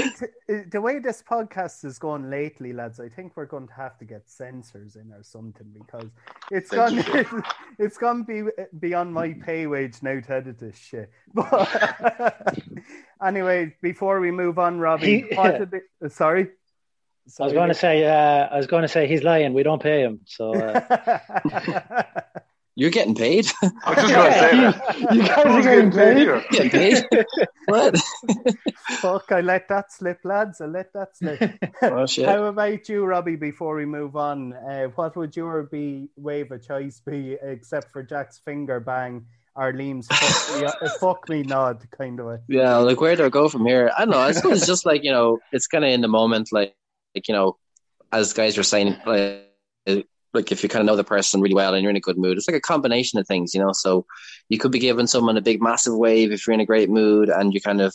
[0.47, 4.05] the way this podcast is going lately, lads, I think we're going to have to
[4.05, 6.09] get censors in or something because
[6.51, 7.01] it's gone.
[7.03, 7.43] Censors.
[7.77, 8.43] It's gone be
[8.79, 11.11] beyond my pay wage now to edit this shit.
[11.33, 12.57] But
[13.23, 15.71] anyway, before we move on, Robbie, He- what did
[16.01, 16.49] the- sorry.
[17.39, 19.53] I was going to say, uh, I was going to say he's lying.
[19.53, 20.19] We don't pay him.
[20.25, 22.01] So uh,
[22.77, 23.47] You're getting paid.
[23.63, 25.13] I was just going to say that.
[25.15, 26.17] you guys are Who's getting paid.
[26.17, 26.43] here?
[26.51, 27.25] getting paid.
[27.67, 27.97] what?
[28.99, 29.31] Fuck!
[29.31, 30.59] I let that slip, lads.
[30.59, 31.39] I let that slip.
[31.81, 32.27] Oh shit.
[32.27, 33.37] How about you, Robbie?
[33.37, 38.03] Before we move on, uh, what would your be wave of choice be, except for
[38.03, 42.37] Jack's finger bang or Liam's fuck me, uh, fuck me nod kind of way?
[42.49, 43.89] Yeah, like where do I go from here?
[43.97, 44.19] I don't know.
[44.19, 46.75] I suppose it's just like you know, it's kind of in the moment, like
[47.13, 47.57] like you know,
[48.11, 49.43] as guys were saying, like
[50.35, 52.17] like if you kind of know the person really well and you're in a good
[52.17, 53.71] mood, it's like a combination of things, you know.
[53.71, 54.05] So
[54.49, 57.29] you could be giving someone a big massive wave if you're in a great mood
[57.29, 57.93] and you kind of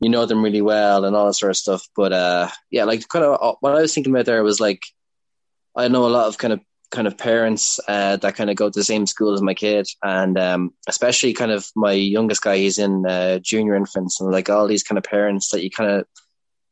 [0.00, 1.86] you know them really well and all that sort of stuff.
[1.96, 4.82] But uh, yeah, like kind of what I was thinking about there was like
[5.76, 6.60] I know a lot of kind of
[6.90, 9.86] kind of parents uh, that kind of go to the same school as my kid,
[10.02, 12.56] and um, especially kind of my youngest guy.
[12.58, 15.90] He's in uh, junior infants, and like all these kind of parents that you kind
[15.90, 16.06] of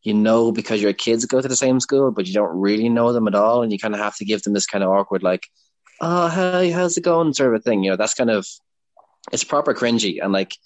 [0.02, 3.12] you know because your kids go to the same school, but you don't really know
[3.12, 5.22] them at all, and you kind of have to give them this kind of awkward
[5.22, 5.46] like,
[6.00, 7.84] oh, hi, how's it going, sort of thing.
[7.84, 8.46] You know, that's kind of
[9.32, 10.56] it's proper cringy, and like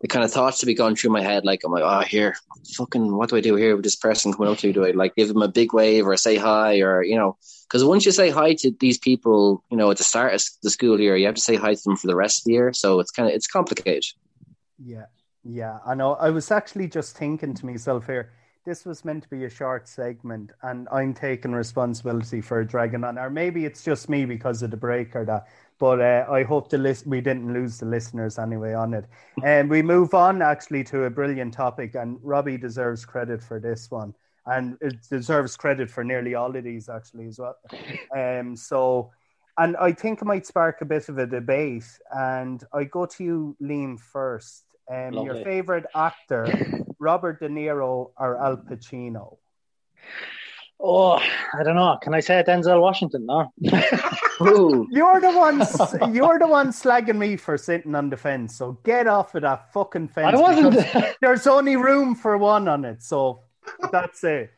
[0.00, 2.36] the kind of thoughts to be going through my head, like I'm like, oh, here,
[2.76, 4.72] fucking, what do I do here with this person coming up to me?
[4.72, 7.36] Do I like give them a big wave or say hi or you know?
[7.64, 10.70] Because once you say hi to these people, you know, at the start of the
[10.70, 12.72] school year, you have to say hi to them for the rest of the year.
[12.72, 14.04] So it's kind of it's complicated.
[14.82, 15.06] Yeah,
[15.44, 16.14] yeah, I know.
[16.14, 18.32] I was actually just thinking to myself here.
[18.68, 23.18] This was meant to be a short segment, and I'm taking responsibility for dragging on.
[23.18, 25.46] Or maybe it's just me because of the break or that.
[25.78, 29.06] But uh, I hope the list we didn't lose the listeners anyway on it.
[29.42, 33.90] And we move on actually to a brilliant topic, and Robbie deserves credit for this
[33.90, 34.12] one,
[34.44, 37.56] and it deserves credit for nearly all of these actually as well.
[38.14, 39.10] Um, so,
[39.56, 41.88] and I think it might spark a bit of a debate.
[42.14, 44.64] And I go to you, Liam, first.
[44.90, 46.46] Um, your favorite actor,
[46.98, 49.36] Robert De Niro or Al Pacino?
[50.80, 51.98] Oh, I don't know.
[52.00, 53.26] Can I say Denzel Washington?
[53.26, 53.52] No.
[53.60, 56.14] You're the one.
[56.14, 58.56] You're the one slagging me for sitting on the fence.
[58.56, 60.36] So get off of that fucking fence.
[60.36, 61.16] I wasn't.
[61.20, 63.02] There's only room for one on it.
[63.02, 63.40] So
[63.90, 64.52] that's it.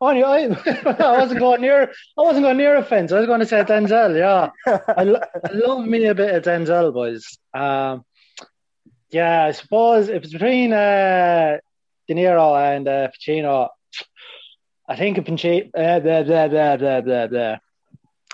[0.00, 0.46] Only I,
[0.98, 1.82] I wasn't going near.
[2.18, 3.12] I wasn't going near a fence.
[3.12, 4.18] I was going to say Denzel.
[4.18, 4.50] Yeah,
[4.96, 7.38] I, lo- I love me a bit of Denzel, boys.
[7.54, 8.04] Um,
[9.12, 11.58] yeah, I suppose if it's between uh,
[12.08, 13.68] De Niro and uh, Pacino,
[14.88, 15.70] I think of Pacino.
[15.76, 17.56] Uh, blah, blah, blah, blah, blah, blah.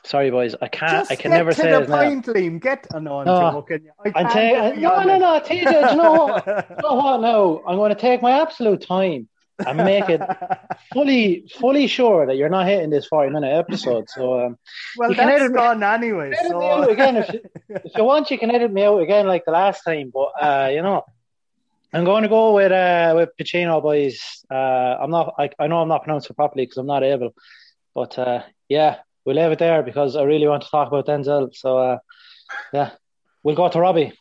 [0.05, 0.55] Sorry, boys.
[0.62, 0.93] I can't.
[0.93, 2.22] Just I can get never to say the his name.
[2.22, 2.61] point, Liam.
[2.62, 2.87] Get.
[2.95, 3.51] Oh, no, I'm No.
[3.53, 3.89] joking.
[4.05, 5.89] I I'm can't No, no, no, TJ.
[5.89, 6.47] Do you know what?
[6.70, 7.20] you know what?
[7.20, 9.29] No, I'm going to take my absolute time
[9.66, 10.20] and make it
[10.92, 14.09] fully, fully sure that you're not hitting this 40 minute episode.
[14.09, 14.59] So, um,
[14.96, 16.32] well, you can that's edit me- anyway.
[16.48, 16.82] So.
[16.82, 18.30] me again if you, if you want.
[18.30, 20.12] You can edit me out again like the last time.
[20.12, 21.04] But uh, you know,
[21.92, 24.44] I'm going to go with uh, with Pacino, boys.
[24.50, 24.54] Uh,
[25.00, 25.34] I'm not.
[25.38, 27.34] I, I know I'm not pronouncing it properly because I'm not able.
[27.94, 31.54] But uh, yeah, we'll leave it there because I really want to talk about Denzel.
[31.54, 31.98] So uh,
[32.72, 32.90] yeah,
[33.42, 34.12] we'll go to Robbie.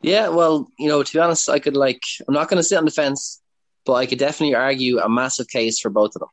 [0.00, 2.78] Yeah, well, you know, to be honest, I could like I'm not going to sit
[2.78, 3.41] on the fence,
[3.84, 6.28] but I could definitely argue a massive case for both of them.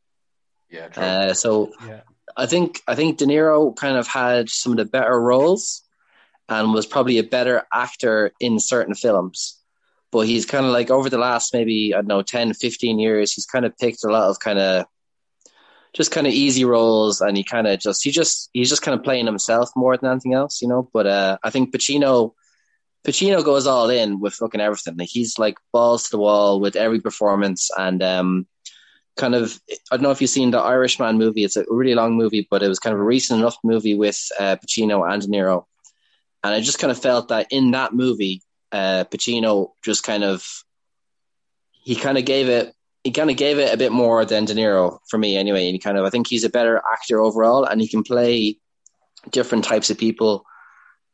[0.70, 1.04] Yeah, true.
[1.04, 2.02] Uh, so Yeah.
[2.38, 5.84] I think I think De Niro kind of had some of the better roles
[6.47, 9.60] and was probably a better actor in certain films.
[10.12, 13.34] But he's kind of like over the last maybe I don't know 10, 15 years,
[13.34, 14.86] he's kind of picked a lot of kind of
[15.93, 18.97] just kind of easy roles, and he kind of just he just he's just kind
[18.97, 20.89] of playing himself more than anything else, you know.
[20.93, 22.34] But uh, I think Pacino
[23.06, 24.97] Pacino goes all in with fucking everything.
[24.97, 28.47] Like he's like balls to the wall with every performance, and um,
[29.16, 31.43] kind of I don't know if you've seen the Irishman movie.
[31.43, 34.20] It's a really long movie, but it was kind of a recent enough movie with
[34.39, 35.66] uh, Pacino and De Niro,
[36.43, 38.41] and I just kind of felt that in that movie,
[38.72, 40.45] uh, Pacino just kind of
[41.72, 42.74] he kind of gave it
[43.04, 45.66] he kind of gave it a bit more than De Niro for me anyway.
[45.68, 48.58] And he kind of I think he's a better actor overall, and he can play
[49.32, 50.45] different types of people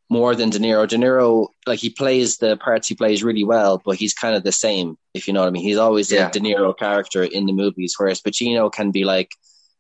[0.10, 0.88] more than De Niro.
[0.88, 4.44] De Niro, like he plays the parts he plays really well, but he's kind of
[4.44, 5.64] the same, if you know what I mean.
[5.64, 6.30] He's always Yeah.
[6.30, 9.32] the De Niro character in the movies, whereas Pacino can be like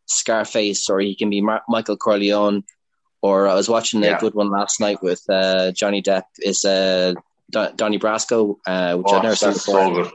[0.08, 2.64] Scarface, or he can be Mar- Michael Corleone.
[3.22, 6.24] Or I was watching a good one last night with uh, Johnny Depp.
[6.40, 7.14] Is uh,
[7.50, 10.12] Don- Donnie Brasco, uh, which oh, I've never seen before so good.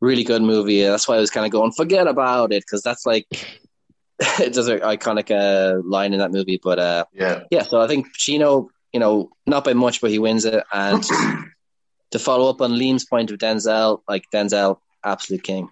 [0.00, 0.82] really good movie.
[0.82, 3.26] That's why I was kind of going, forget about it, because that's like
[4.20, 6.60] it's just an iconic uh, line in that movie.
[6.62, 7.44] But uh, Yeah.
[7.50, 10.64] yeah, so I think Pacino, you know, not by much, but he wins it.
[10.72, 11.02] And
[12.12, 15.68] to follow up on Liam's point of Denzel, like Denzel, absolute king.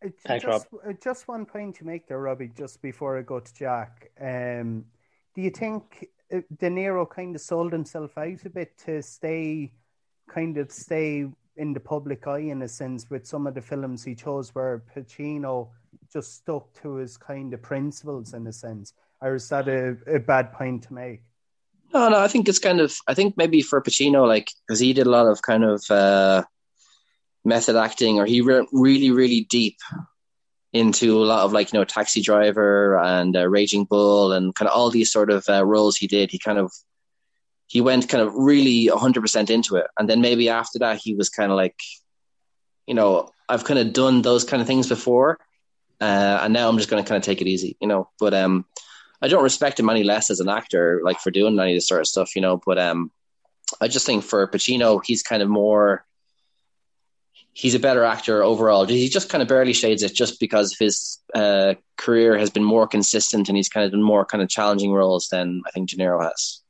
[0.00, 3.38] It's Thanks, just, uh, just one point to make there, Robbie, just before I go
[3.40, 4.12] to Jack.
[4.18, 4.86] Um,
[5.34, 9.70] do you think uh, De Niro kind of sold himself out a bit to stay,
[10.26, 11.26] kind of stay
[11.58, 14.82] in the public eye in a sense with some of the films he chose where
[14.96, 15.68] Pacino
[16.10, 18.94] just stuck to his kind of principles in a sense?
[19.20, 21.24] Or is that a, a bad point to make?
[21.92, 22.96] No, no, I think it's kind of.
[23.08, 26.44] I think maybe for Pacino, like because he did a lot of kind of uh,
[27.44, 29.76] method acting, or he went really, really deep
[30.72, 34.68] into a lot of like you know Taxi Driver and uh, Raging Bull and kind
[34.68, 36.30] of all these sort of uh, roles he did.
[36.30, 36.72] He kind of
[37.66, 41.14] he went kind of really hundred percent into it, and then maybe after that he
[41.14, 41.76] was kind of like,
[42.86, 45.38] you know, I've kind of done those kind of things before,
[46.00, 48.08] uh, and now I'm just going to kind of take it easy, you know.
[48.20, 48.64] But um,
[49.22, 51.88] I don't respect him any less as an actor, like for doing any of this
[51.88, 52.60] sort of stuff, you know.
[52.64, 53.10] But um,
[53.80, 56.04] I just think for Pacino, he's kind of more.
[57.52, 58.86] He's a better actor overall.
[58.86, 62.86] He just kind of barely shades it, just because his uh, career has been more
[62.86, 65.96] consistent and he's kind of done more kind of challenging roles than I think De
[65.96, 66.60] Niro has.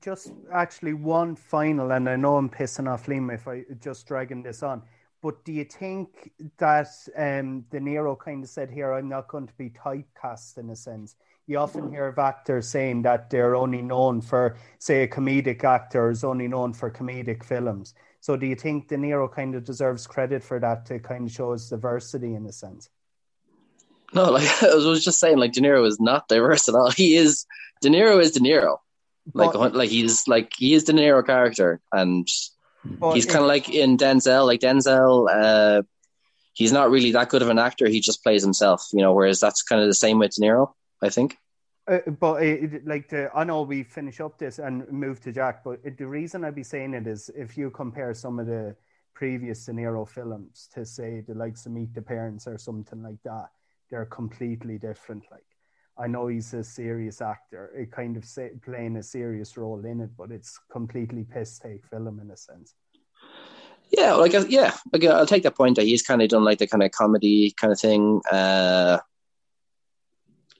[0.00, 4.42] Just actually one final, and I know I'm pissing off Liam if I just dragging
[4.42, 4.82] this on.
[5.22, 9.46] But do you think that um, De Niro kind of said here, I'm not going
[9.48, 11.16] to be typecast in a sense?
[11.46, 16.10] You often hear of actors saying that they're only known for, say, a comedic actor
[16.10, 17.94] is only known for comedic films.
[18.20, 21.32] So do you think De Niro kind of deserves credit for that to kind of
[21.32, 22.88] show his diversity in a sense?
[24.12, 26.90] No, like I was just saying, like De Niro is not diverse at all.
[26.96, 27.46] He is
[27.80, 28.78] De Niro is De Niro.
[29.32, 32.26] Like But- like he's like he is De Niro character, and
[33.12, 34.46] he's kind of like in Denzel.
[34.46, 35.82] Like Denzel, uh,
[36.54, 37.88] he's not really that good of an actor.
[37.88, 39.12] He just plays himself, you know.
[39.12, 40.72] Whereas that's kind of the same with De Niro,
[41.02, 41.38] I think.
[41.88, 45.62] Uh, but it, like the, I know we finish up this and move to Jack,
[45.62, 48.74] but it, the reason I'd be saying it is if you compare some of the
[49.14, 53.22] previous De Niro films to say the likes of Meet the Parents or something like
[53.24, 53.50] that,
[53.88, 55.24] they're completely different.
[55.30, 55.46] Like
[55.96, 60.00] I know he's a serious actor, it kind of say, playing a serious role in
[60.00, 62.74] it, but it's completely piss take film in a sense.
[63.90, 66.58] Yeah, like uh, yeah, uh, I'll take that point that he's kind of done like
[66.58, 68.20] the kind of comedy kind of thing.
[68.30, 68.98] Uh,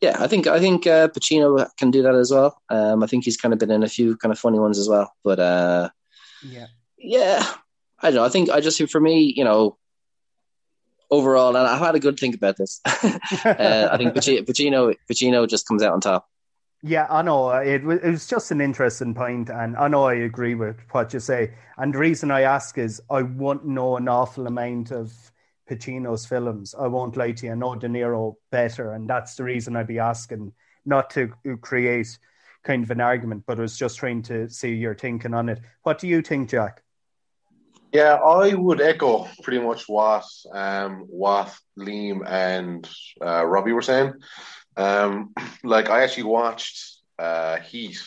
[0.03, 2.61] yeah, I think I think uh, Pacino can do that as well.
[2.69, 4.89] Um, I think he's kind of been in a few kind of funny ones as
[4.89, 5.13] well.
[5.25, 5.91] But uh,
[6.43, 6.67] Yeah.
[6.99, 7.45] yeah,
[8.01, 8.25] I don't know.
[8.25, 9.79] I think I just for me, you know,
[11.11, 12.81] overall, and I've had a good think about this.
[12.87, 16.29] uh, I think Paci- Pacino Pacino just comes out on top.
[16.83, 17.51] Yeah, I know.
[17.51, 21.13] It was, it was just an interesting point, and I know I agree with what
[21.15, 21.55] you say.
[21.79, 25.13] And the reason I ask is I won't know an awful amount of
[25.69, 26.75] Pacino's films.
[26.79, 27.53] I won't lie to you.
[27.53, 30.53] I know De Niro better, and that's the reason I'd be asking,
[30.85, 32.19] not to create
[32.65, 35.61] kind of an argument, but I was just trying to see your thinking on it.
[35.83, 36.83] What do you think, Jack?
[37.93, 42.87] Yeah, I would echo pretty much what um, what Liam and
[43.25, 44.15] uh, Robbie were saying.
[44.77, 45.33] Um,
[45.65, 47.99] like I actually watched uh, Heat.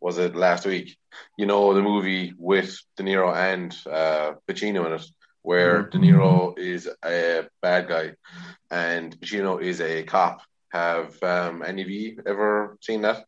[0.00, 0.96] Was it last week?
[1.38, 5.06] You know the movie with De Niro and uh, Pacino in it,
[5.42, 8.12] where De Niro is a bad guy
[8.70, 10.40] and Pacino is a cop.
[10.70, 13.24] Have um, any of you ever seen that?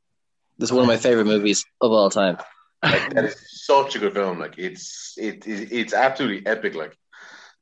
[0.59, 2.39] This is one of my favorite movies of all time.
[2.83, 4.39] Like that is such a good film.
[4.39, 6.75] Like it's it, it it's absolutely epic.
[6.75, 6.97] Like,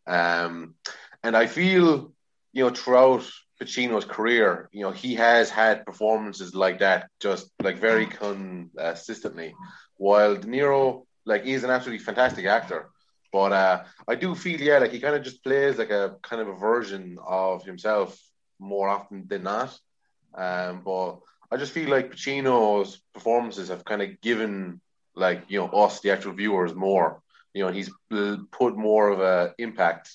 [0.07, 0.75] um,
[1.23, 2.13] and I feel
[2.53, 3.29] you know throughout
[3.61, 9.55] Pacino's career, you know he has had performances like that, just like very consistently.
[9.97, 12.91] While De Niro, like, is an absolutely fantastic actor,
[13.33, 16.43] but uh, I do feel yeah, like he kind of just plays like a kind
[16.43, 18.19] of a version of himself
[18.59, 19.77] more often than not.
[20.35, 21.19] Um, but
[21.51, 24.81] I just feel like Pacino's performances have kind of given
[25.15, 27.23] like you know us the actual viewers more.
[27.55, 30.15] You know he's put more of a impact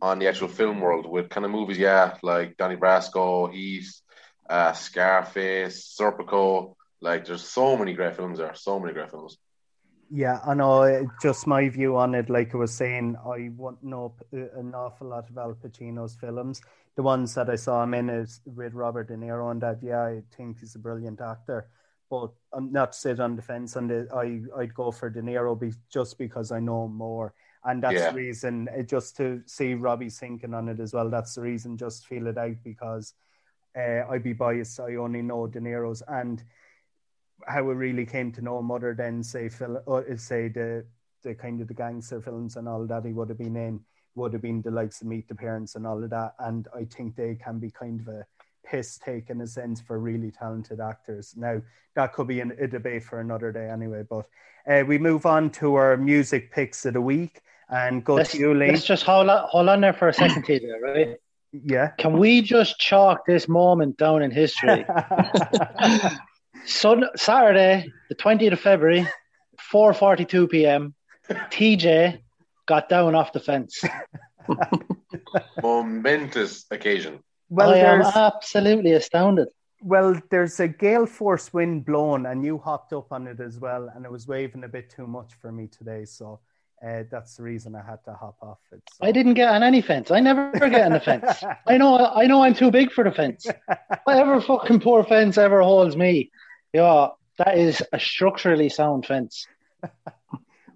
[0.00, 4.02] on the actual film world with kind of movies yeah like Donnie Brasco he's
[4.48, 6.74] uh, Scarface Serpico.
[7.00, 9.38] Like there's so many great films there so many great films
[10.10, 11.08] Yeah, I know.
[11.20, 15.28] Just my view on it, like I was saying, I won't know an awful lot
[15.30, 16.60] of Al Pacino's films.
[16.96, 20.02] The ones that I saw him in is with Robert De Niro, and that, yeah,
[20.02, 21.68] I think he's a brilliant actor.
[22.10, 24.06] But I'm not to sit on the fence on the.
[24.14, 27.34] I I'd go for De Niro be, just because I know more,
[27.64, 28.10] and that's Yeah.
[28.10, 28.68] the reason.
[28.68, 31.08] uh, Just to see Robbie thinking on it as well.
[31.10, 31.76] That's the reason.
[31.76, 33.14] Just feel it out because
[33.76, 34.78] uh, I'd be biased.
[34.78, 36.44] I only know De Niro's and
[37.46, 40.84] how it really came to know him other than say Phil, or say the
[41.22, 43.80] the kind of the gangster films and all that he would have been in
[44.14, 46.34] would have been the likes of Meet the Parents and all of that.
[46.38, 48.26] And I think they can be kind of a
[48.64, 51.34] piss take in a sense for really talented actors.
[51.36, 51.60] Now
[51.96, 54.04] that could be an, a debate for another day anyway.
[54.08, 54.26] But
[54.68, 58.38] uh, we move on to our music picks of the week and go Let's, to
[58.38, 58.68] you, Lee.
[58.68, 61.16] let's just hold on, hold on there for a second, TJ, right?
[61.52, 61.88] Yeah.
[61.98, 64.84] Can we just chalk this moment down in history?
[66.66, 69.06] Sun Saturday, the 20th of February,
[69.72, 70.94] 4:42 p.m.
[71.28, 72.20] TJ
[72.66, 73.82] got down off the fence.
[75.62, 79.48] momentous occasion well, I am absolutely astounded.
[79.82, 83.90] well, there's a gale force wind blowing, and you hopped up on it as well,
[83.94, 86.40] and it was waving a bit too much for me today, so
[86.84, 88.82] uh, that's the reason I had to hop off it.
[88.92, 89.06] So.
[89.06, 90.10] I didn't get on any fence.
[90.10, 91.42] I never get on the fence.
[91.66, 91.96] I know.
[91.98, 92.42] I know.
[92.42, 93.46] I'm too big for the fence.
[94.04, 96.30] Whatever fucking poor fence ever holds me,
[96.74, 97.08] yeah,
[97.38, 99.46] that is a structurally sound fence.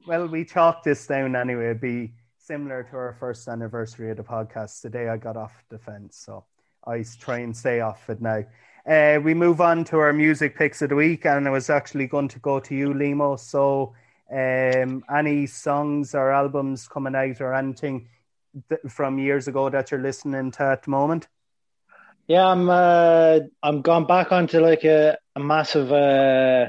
[0.07, 1.67] Well, we chalked this down anyway.
[1.67, 4.81] It'd be similar to our first anniversary of the podcast.
[4.81, 6.47] Today I got off the fence, so
[6.87, 8.43] I try and stay off it now.
[8.91, 12.07] Uh, we move on to our music picks of the week, and I was actually
[12.07, 13.37] going to go to you, Limo.
[13.37, 13.93] So,
[14.33, 18.09] um, any songs or albums coming out or anything
[18.71, 21.29] th- from years ago that you're listening to at the moment?
[22.29, 22.69] Yeah, I'm.
[22.69, 26.69] Uh, I'm gone back onto like a, a massive uh,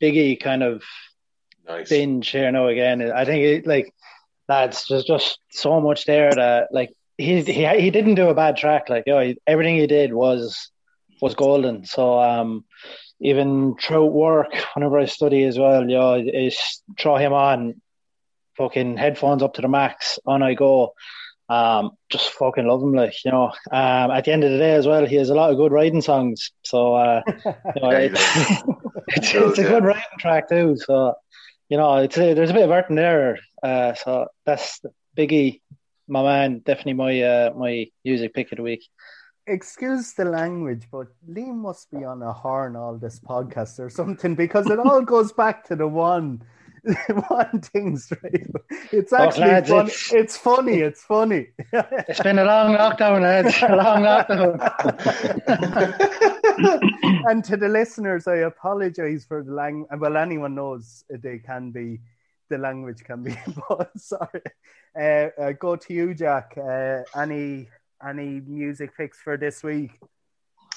[0.00, 0.82] Biggie kind of
[1.66, 3.00] nice binge here now again.
[3.10, 3.94] I think it like
[4.46, 8.58] lads, there's just so much there that like he he he didn't do a bad
[8.58, 8.88] track.
[8.90, 10.70] Like you know, he, everything he did was
[11.20, 11.84] was golden.
[11.86, 12.64] So um,
[13.20, 17.80] even throughout work, whenever I study as well, you know, is throw him on,
[18.56, 20.94] fucking headphones up to the max, on I go.
[21.48, 23.52] Um, just fucking love him, like you know.
[23.70, 25.72] Um, at the end of the day, as well, he has a lot of good
[25.72, 26.50] riding songs.
[26.62, 28.20] So uh, you know, it's,
[29.08, 30.76] it's, it's, a good riding track too.
[30.76, 31.14] So
[31.68, 33.38] you know, it's a, there's a bit of art in there.
[33.62, 34.80] Uh, so that's
[35.16, 35.60] Biggie,
[36.06, 36.58] my man.
[36.58, 38.84] Definitely my uh, my music pick of the week
[39.48, 44.34] excuse the language, but Liam must be on a horn all this podcast or something
[44.34, 46.42] because it all goes back to the one
[47.28, 48.46] one thing straight.
[48.92, 49.90] It's actually oh, lads, funny.
[49.90, 50.78] It's, it's, funny.
[50.80, 51.48] It's funny.
[51.72, 53.56] it's been a long lockdown, lads.
[53.62, 54.58] A long lockdown.
[57.30, 59.88] and to the listeners, I apologize for the language.
[59.98, 62.00] Well, anyone knows they can be.
[62.50, 63.36] The language can be,
[63.68, 64.42] but sorry.
[64.98, 66.56] Uh, uh, go to you, Jack.
[66.56, 67.68] Uh, any
[68.06, 69.98] any music picks for this week?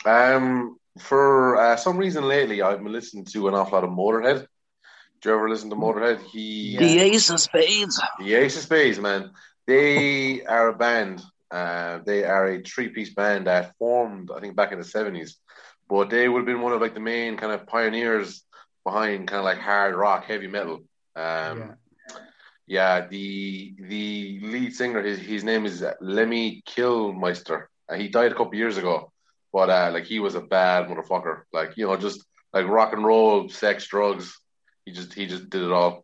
[0.06, 4.48] Um, for uh, some reason lately, I've been listening to an awful lot of Motorhead.
[5.22, 6.22] Do you ever listen to Motorhead?
[6.22, 8.02] He the Ace of Spades.
[8.20, 9.32] The Ace of Spades, man.
[9.68, 11.22] They are a band.
[11.50, 15.38] Uh, they are a three-piece band that formed, I think, back in the seventies.
[15.90, 18.44] But they would have been one of like the main kind of pioneers
[18.84, 20.84] behind kind of like hard rock, heavy metal.
[21.16, 21.72] Um, yeah
[22.72, 27.66] yeah, the the lead singer, his his name is Lemmy Kilmister.
[27.90, 29.12] Uh, he died a couple years ago,
[29.52, 31.42] but uh, like he was a bad motherfucker.
[31.52, 34.40] Like you know, just like rock and roll, sex, drugs.
[34.92, 36.04] He just he just did it all.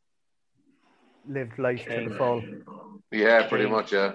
[1.27, 2.41] Lived life to the full.
[3.11, 3.91] Yeah, pretty much.
[3.91, 4.13] Yeah.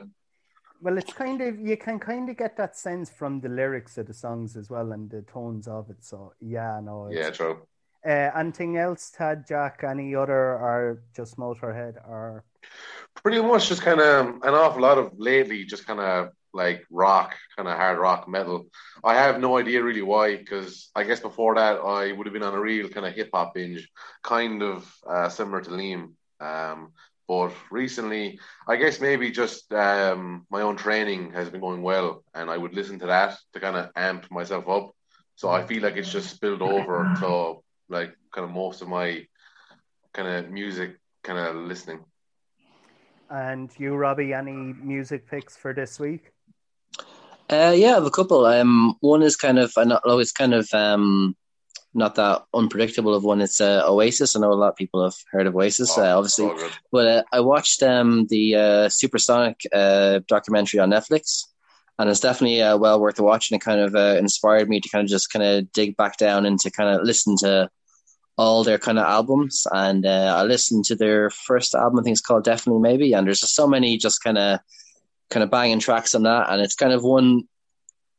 [0.80, 4.06] Well, it's kind of you can kind of get that sense from the lyrics of
[4.06, 6.02] the songs as well and the tones of it.
[6.02, 7.10] So yeah, no.
[7.10, 7.66] Yeah, true.
[8.04, 9.84] Uh, anything else, Tad, Jack?
[9.84, 12.42] Any other, or just Motorhead, or
[13.22, 17.34] pretty much just kind of an awful lot of lately, just kind of like rock,
[17.56, 18.66] kind of hard rock metal.
[19.04, 22.42] I have no idea really why, because I guess before that I would have been
[22.42, 23.88] on a real kind of hip hop binge,
[24.22, 26.12] kind of uh, similar to Liam.
[26.40, 26.92] Um,
[27.28, 28.38] but recently,
[28.68, 32.74] I guess maybe just um, my own training has been going well, and I would
[32.74, 34.90] listen to that to kind of amp myself up.
[35.36, 39.26] So I feel like it's just spilled over to like kind of most of my
[40.12, 42.04] kind of music kind of listening.
[43.30, 46.32] And you, Robbie, any music picks for this week?
[47.50, 48.46] Uh, yeah, I have a couple.
[48.46, 51.36] Um, one is kind of, know it's kind of um,
[51.94, 53.40] not that unpredictable of one.
[53.40, 54.34] It's uh, Oasis.
[54.34, 56.50] I know a lot of people have heard of Oasis, oh, uh, obviously.
[56.90, 61.44] but uh, I watched um, the uh, Supersonic uh, documentary on Netflix,
[61.98, 63.50] and it's definitely uh, well worth a watch.
[63.50, 66.16] And it kind of uh, inspired me to kind of just kind of dig back
[66.16, 67.68] down into kind of listen to
[68.38, 72.00] all their kind of albums, and uh, I listened to their first album.
[72.00, 74.60] I think it's called Definitely Maybe, and there's just so many just kind of
[75.32, 77.48] kind of banging tracks on that, and it's kind of one.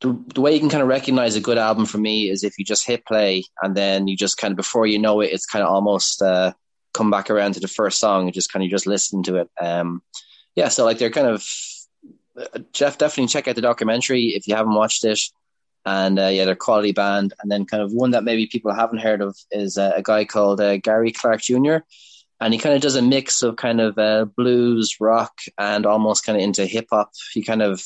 [0.02, 2.60] The, the way you can kind of recognize a good album for me is if
[2.60, 5.46] you just hit play and then you just kind of before you know it, it's
[5.46, 6.52] kind of almost uh,
[6.94, 9.50] come back around to the first song and just kind of just listen to it.
[9.62, 10.02] Um,
[10.56, 11.48] yeah, so like they're kind of
[12.38, 12.98] uh, Jeff.
[12.98, 15.22] Definitely check out the documentary if you haven't watched it
[15.86, 17.34] and uh, yeah, they're quality band.
[17.42, 20.26] And then kind of one that maybe people haven't heard of is uh, a guy
[20.26, 21.78] called uh, Gary Clark Jr.
[22.44, 26.26] And he kind of does a mix of kind of uh, blues, rock, and almost
[26.26, 27.12] kind of into hip hop.
[27.32, 27.82] He kind of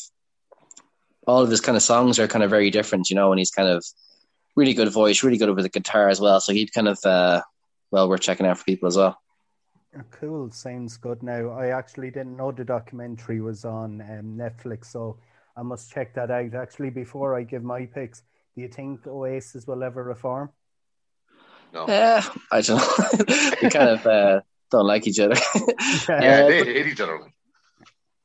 [1.28, 3.32] all of his kind of songs are kind of very different, you know.
[3.32, 3.86] And he's kind of
[4.56, 6.40] really good voice, really good with the guitar as well.
[6.40, 7.42] So he'd kind of uh,
[7.92, 9.20] well, we're checking out for people as well.
[10.12, 11.24] Cool, sounds good.
[11.24, 15.18] Now I actually didn't know the documentary was on um, Netflix, so
[15.56, 16.54] I must check that out.
[16.54, 18.22] Actually, before I give my picks,
[18.56, 20.50] do you think Oasis will ever reform?
[21.74, 21.86] No.
[21.88, 23.26] Yeah, I don't know.
[23.62, 24.42] we kind of uh,
[24.72, 25.36] don't like each other.
[26.10, 27.20] yeah, they hate each other.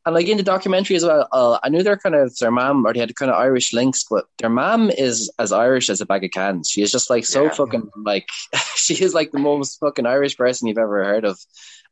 [0.05, 2.85] And like in the documentary as well, uh, I knew they're kind of their mom
[2.85, 6.07] or they had kind of Irish links, but their mom is as Irish as a
[6.07, 6.69] bag of cans.
[6.69, 7.51] She is just like so yeah.
[7.51, 8.29] fucking like
[8.75, 11.39] she is like the most fucking Irish person you've ever heard of.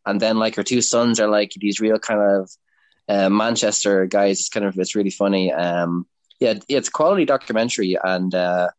[0.07, 2.51] And then like her two sons are like these real kind of
[3.09, 4.41] uh, Manchester guys.
[4.41, 5.53] It's kind of it's really funny.
[5.53, 6.07] Um,
[6.41, 8.71] yeah, it's a quality documentary, and uh,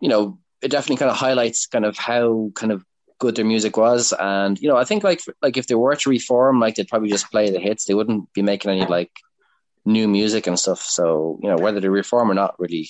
[0.00, 2.84] you know, it definitely kind of highlights kind of how kind of
[3.18, 4.12] good their music was.
[4.18, 7.10] And you know, I think like like if they were to reform, like they'd probably
[7.10, 7.84] just play the hits.
[7.84, 9.12] They wouldn't be making any like
[9.84, 10.82] new music and stuff.
[10.82, 12.88] So you know, whether they reform or not really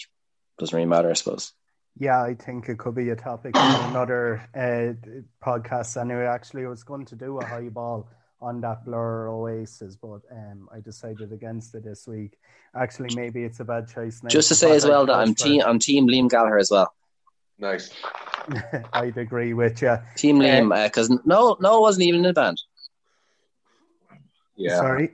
[0.59, 1.53] doesn't really matter, I suppose.
[1.99, 4.95] Yeah, I think it could be a topic for another uh,
[5.45, 6.01] podcast.
[6.01, 8.09] Anyway, actually, I was going to do a highball
[8.41, 12.37] on that Blur Oasis, but um, I decided against it this week.
[12.75, 14.23] Actually, maybe it's a bad choice.
[14.23, 16.93] Now Just to say as well that I'm team I'm team Liam Gallagher as well.
[17.59, 17.91] Nice.
[18.93, 19.97] I'd agree with you.
[20.17, 22.61] Team Liam, because uh, no, no, wasn't even in the band.
[24.57, 24.77] Yeah.
[24.79, 25.11] Sorry.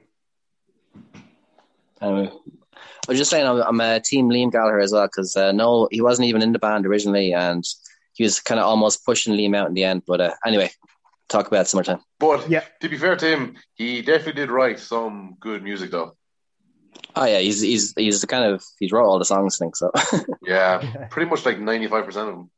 [2.02, 2.30] Anyway,
[2.76, 5.88] I was just saying I'm, I'm a team Liam Gallagher as well because uh, no,
[5.90, 7.64] he wasn't even in the band originally, and
[8.14, 10.02] he was kind of almost pushing Liam out in the end.
[10.06, 10.70] But uh, anyway,
[11.28, 12.00] talk about it some more time.
[12.18, 12.64] But Yeah.
[12.80, 16.16] to be fair to him, he definitely did write some good music though.
[17.16, 19.76] Oh yeah, he's he's he's the kind of he's wrote all the songs, I think
[19.76, 19.90] so.
[20.42, 21.06] Yeah, Yeah.
[21.10, 22.50] pretty much like ninety five percent of them.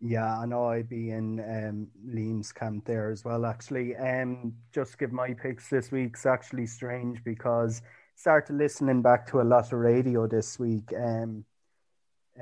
[0.00, 3.96] Yeah, I know I'd be in um, Liam's camp there as well, actually.
[3.96, 7.80] Um, just give my picks this week's actually strange because
[8.14, 10.92] started listening back to a lot of radio this week.
[10.94, 11.44] Um,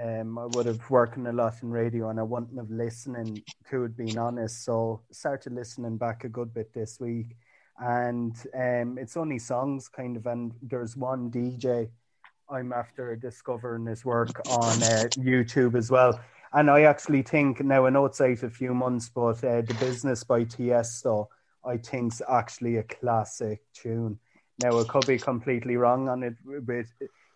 [0.02, 3.84] um, I would have working a lot in radio and I wouldn't have listening to
[3.84, 4.64] it, being honest.
[4.64, 7.36] So started listening back a good bit this week,
[7.78, 10.26] and um, it's only songs kind of.
[10.26, 11.88] And there's one DJ
[12.48, 16.20] I'm after discovering his work on uh, YouTube as well.
[16.52, 19.76] And I actually think now I know it's out a few months, but uh, the
[19.80, 21.26] business by Tiesto,
[21.64, 24.18] I think's actually a classic tune.
[24.62, 26.86] Now I could be completely wrong on it, but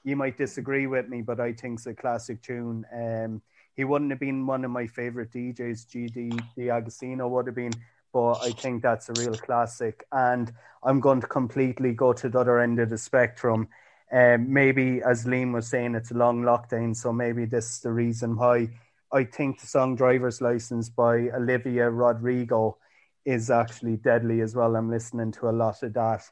[0.05, 2.85] you might disagree with me, but I think's a classic tune.
[2.95, 3.43] Um,
[3.75, 5.89] he wouldn't have been one of my favorite DJs.
[5.89, 7.73] Gigi D'Agostino would have been,
[8.13, 10.05] but I think that's a real classic.
[10.13, 10.53] And
[10.83, 13.69] I'm going to completely go to the other end of the spectrum.
[14.11, 17.93] Um, maybe, as Liam was saying, it's a long lockdown, so maybe this is the
[17.93, 18.69] reason why.
[19.13, 22.77] I think the song Driver's License by Olivia Rodrigo
[23.25, 24.77] is actually deadly as well.
[24.77, 26.23] I'm listening to a lot of that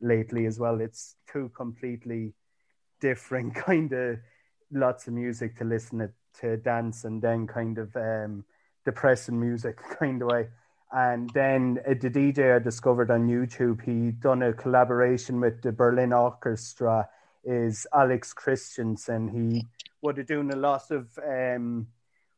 [0.00, 0.80] lately as well.
[0.80, 2.34] It's two completely
[3.00, 4.18] different kind of
[4.70, 6.10] lots of music to listen to,
[6.40, 8.44] to dance and then kind of um,
[8.84, 10.48] depressing music kind of way.
[10.94, 15.72] And then uh, the DJ I discovered on YouTube, he done a collaboration with the
[15.72, 17.08] Berlin Orchestra,
[17.42, 19.26] is Alex Christensen.
[19.26, 19.66] He
[20.02, 21.88] would have done a lot of um,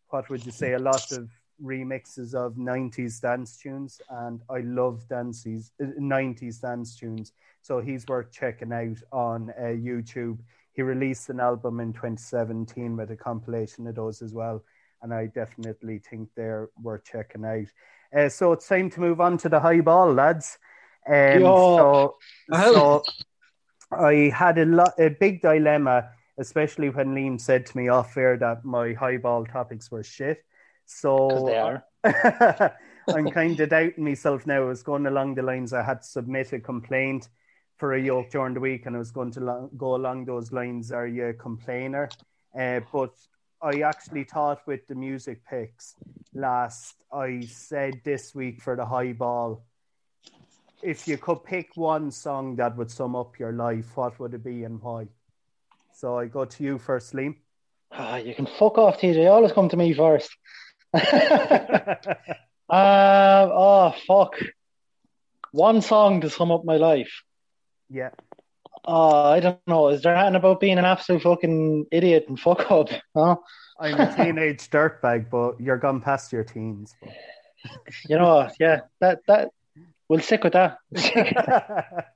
[0.09, 1.29] what would you say, a lot of
[1.63, 4.01] remixes of 90s dance tunes.
[4.09, 7.33] And I love dances, uh, 90s dance tunes.
[7.61, 10.39] So he's worth checking out on uh, YouTube.
[10.73, 14.65] He released an album in 2017 with a compilation of those as well.
[15.03, 17.67] And I definitely think they're worth checking out.
[18.15, 20.59] Uh, so it's time to move on to the high ball, lads.
[21.09, 22.17] Um, so,
[22.53, 23.03] so
[23.93, 28.37] I had a lot, a big dilemma, especially when Liam said to me off air
[28.39, 30.45] that my high ball topics were shit.
[30.85, 31.85] So they are.
[33.09, 34.63] I'm kind of doubting myself now.
[34.63, 37.29] I was going along the lines I had to submit a complaint
[37.77, 40.53] for a yoke during the week, and I was going to lo- go along those
[40.53, 40.91] lines.
[40.91, 42.09] Are you a complainer?
[42.59, 43.13] Uh, but
[43.63, 45.95] I actually thought with the music picks
[46.35, 49.65] last, I said this week for the high ball,
[50.83, 54.45] if you could pick one song that would sum up your life, what would it
[54.45, 55.09] be and why?
[55.95, 57.37] So I go to you first, Liam.
[57.91, 59.31] Ah, you can fuck off, TJ.
[59.31, 60.31] Always come to me first.
[60.93, 61.01] Um,
[62.69, 64.35] oh fuck.
[65.53, 67.23] One song to sum up my life.
[67.89, 68.11] yeah.
[68.87, 69.89] Oh, I don't know.
[69.89, 72.89] Is there anything about being an absolute fucking idiot and fuck up?
[73.17, 76.95] I'm a teenage dirtbag, but you're gone past your teens.
[78.09, 79.49] You know, yeah, that that
[80.09, 80.79] we'll stick with that.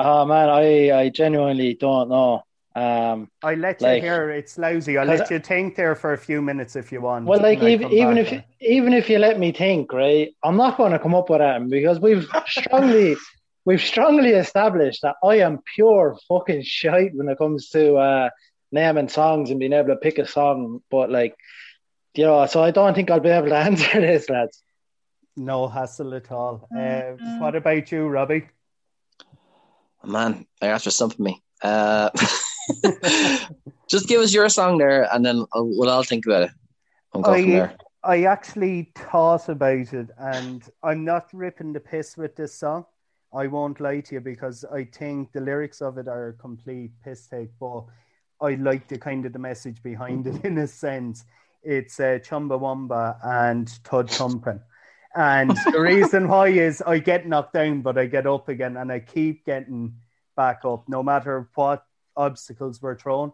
[0.00, 2.42] oh man, I I genuinely don't know.
[2.74, 4.96] Um, I let you Like- hear it's lousy.
[4.96, 7.26] I'll let you think there for a few minutes if you want.
[7.26, 10.92] well, like even even if even if you let me think, right, I'm not going
[10.92, 13.16] to come up with that because we've strongly
[13.64, 18.30] we've strongly established that I am pure fucking shite when it comes to uh,
[18.72, 20.80] naming songs and being able to pick a song.
[20.90, 21.34] But like,
[22.14, 24.62] you know, so I don't think I'll be able to answer this, lads.
[25.36, 26.68] no hassle at all.
[26.76, 28.48] Uh, what about you, Robbie?
[30.04, 31.42] Man, I asked for something me.
[31.62, 32.08] Uh,
[33.88, 36.50] just give us your song there, and then I'll, we'll all think about it.
[37.14, 37.76] and go I- from there.
[38.02, 42.86] I actually thought about it, and I'm not ripping the piss with this song.
[43.32, 46.90] I won't lie to you because I think the lyrics of it are a complete
[47.04, 47.84] piss take, but
[48.40, 51.24] I like the kind of the message behind it in a sense.
[51.62, 54.60] It's uh, Chumbawamba and Tubthumping.
[55.14, 58.90] And the reason why is I get knocked down, but I get up again and
[58.90, 59.94] I keep getting
[60.36, 61.84] back up no matter what
[62.16, 63.32] obstacles were thrown.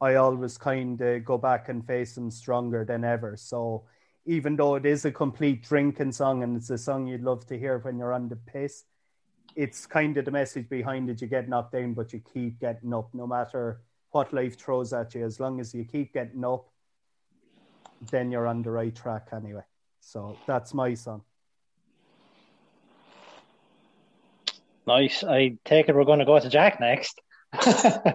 [0.00, 3.36] I always kind of go back and face them stronger than ever.
[3.36, 3.84] So
[4.24, 7.58] even though it is a complete drinking song and it's a song you'd love to
[7.58, 8.84] hear when you're on the piss,
[9.56, 11.20] it's kind of the message behind it.
[11.20, 13.80] You get knocked down, but you keep getting up no matter
[14.10, 15.24] what life throws at you.
[15.24, 16.68] As long as you keep getting up,
[18.10, 19.62] then you're on the right track anyway.
[20.00, 21.22] So that's my song.
[24.86, 25.22] Nice.
[25.22, 27.20] I take it we're going to go to Jack next.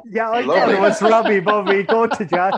[0.09, 0.45] Yeah, I Lovely.
[0.45, 2.53] thought it was Robbie, but we go to Jack.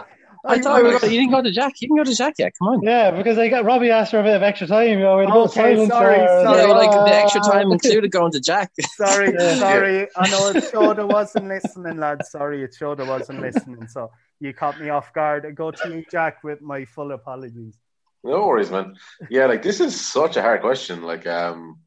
[0.46, 1.82] I thought we you didn't go to Jack.
[1.82, 2.54] You can go to Jack yet.
[2.58, 2.82] Come on.
[2.84, 4.90] Yeah, because I got Robbie asked for a bit of extra time.
[4.90, 6.62] You know, we'd go Okay, silent sorry, or- sorry.
[6.68, 7.24] Yeah, like the Ah.
[7.24, 8.72] extra time included going to Jack.
[8.96, 9.56] Sorry, Yeah.
[9.56, 10.08] sorry.
[10.16, 12.30] I know it showed I wasn't listening, lads.
[12.32, 13.88] Sorry, it showed I wasn't listening.
[13.88, 15.46] So you caught me off guard.
[15.46, 17.76] I go to you, Jack, with my full apologies.
[18.24, 18.96] No worries, man.
[19.30, 21.04] Yeah, like this is such a hard question.
[21.04, 21.80] Like, um,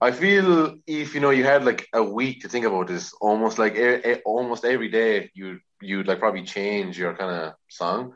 [0.00, 3.58] I feel if you know you had like a week to think about this, almost
[3.58, 3.76] like
[4.24, 8.14] almost every day, you you'd like probably change your kind of song.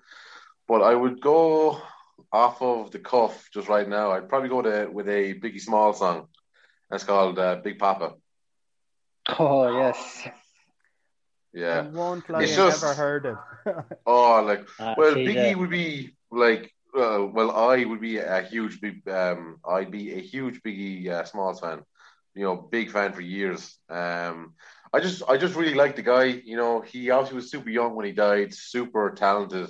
[0.69, 1.81] But I would go
[2.33, 4.13] off of the cuff just right now.
[4.13, 6.29] I'd probably go to with a Biggie Small song.
[6.91, 8.15] That's called uh, Big Poppa.
[9.39, 10.29] Oh yes.
[11.53, 11.81] Yeah.
[11.81, 11.89] I Yeah.
[11.89, 13.37] won't lie, It's I just- never heard it.
[14.07, 15.27] Oh, like Ah, well, TJ.
[15.27, 20.15] Biggie would be like, uh, well, I would be a huge big, um, I'd be
[20.15, 21.83] a huge Biggie uh, Smalls fan.
[22.35, 23.77] You know, big fan for years.
[23.89, 24.55] Um,
[24.93, 26.25] I just, I just really like the guy.
[26.25, 29.69] You know, he obviously was super young when he died, super talented.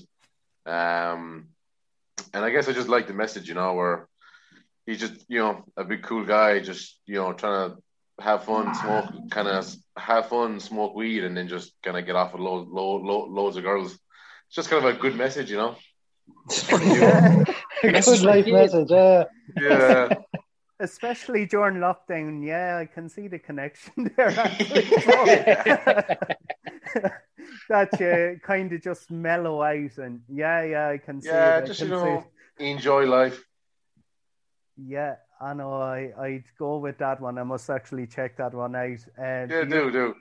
[0.67, 1.49] Um,
[2.35, 3.49] and I guess I just like the message.
[3.49, 4.09] You know, where
[4.87, 7.77] he's just, you know, a big cool guy, just you know, trying to
[8.23, 12.17] have fun, smoke, kind of have fun, smoke weed, and then just kind of get
[12.17, 13.93] off with loads, load, load, loads of girls.
[13.93, 15.77] It's just kind of a good message, you know.
[17.83, 18.91] Good life message.
[18.91, 19.25] Yeah.
[19.61, 20.09] Yeah,
[20.79, 22.45] Especially during lockdown.
[22.47, 24.31] Yeah, I can see the connection there.
[27.69, 31.59] that you kind of just mellow out and yeah, yeah, I can see yeah.
[31.59, 31.65] it.
[31.65, 32.25] I Just can you see know,
[32.59, 32.65] it.
[32.65, 33.45] enjoy life.
[34.77, 35.73] Yeah, I know.
[35.75, 37.39] I I'd go with that one.
[37.39, 38.99] I must actually check that one out.
[39.19, 40.15] Uh, Yeah, do, you, do do.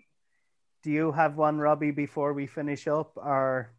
[0.84, 3.72] do you have one, Robbie, before we finish up, or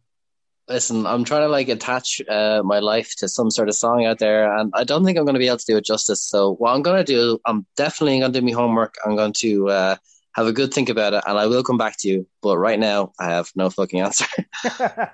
[0.71, 4.19] Listen, I'm trying to like attach uh, my life to some sort of song out
[4.19, 6.21] there, and I don't think I'm going to be able to do it justice.
[6.23, 8.95] So what I'm going to do, I'm definitely going to do my homework.
[9.05, 9.95] I'm going to uh,
[10.33, 12.27] have a good think about it, and I will come back to you.
[12.41, 14.25] But right now, I have no fucking answer.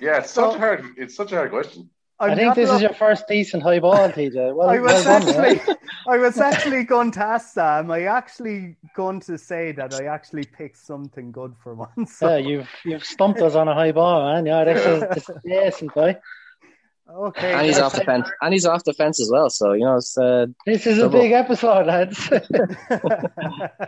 [0.00, 0.84] Yeah, it's So- such a hard.
[0.96, 1.90] It's such a hard question.
[2.20, 4.54] I'm I think this is your first decent high ball, TJ.
[4.54, 5.74] Well, I was well done, actually, yeah.
[6.06, 7.90] I was actually going to ask Sam.
[7.90, 12.18] I actually going to say that I actually picked something good for once.
[12.18, 14.44] So, Yeah, you've you've stumped us on a high ball, man.
[14.44, 16.16] Yeah, this is this is decent, boy.
[17.10, 19.48] okay, and he's off the fence, and he's off the fence as well.
[19.48, 22.18] So you know, it's uh, This is a big episode, lads.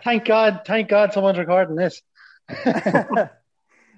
[0.05, 2.01] thank God, thank God, someone's recording this.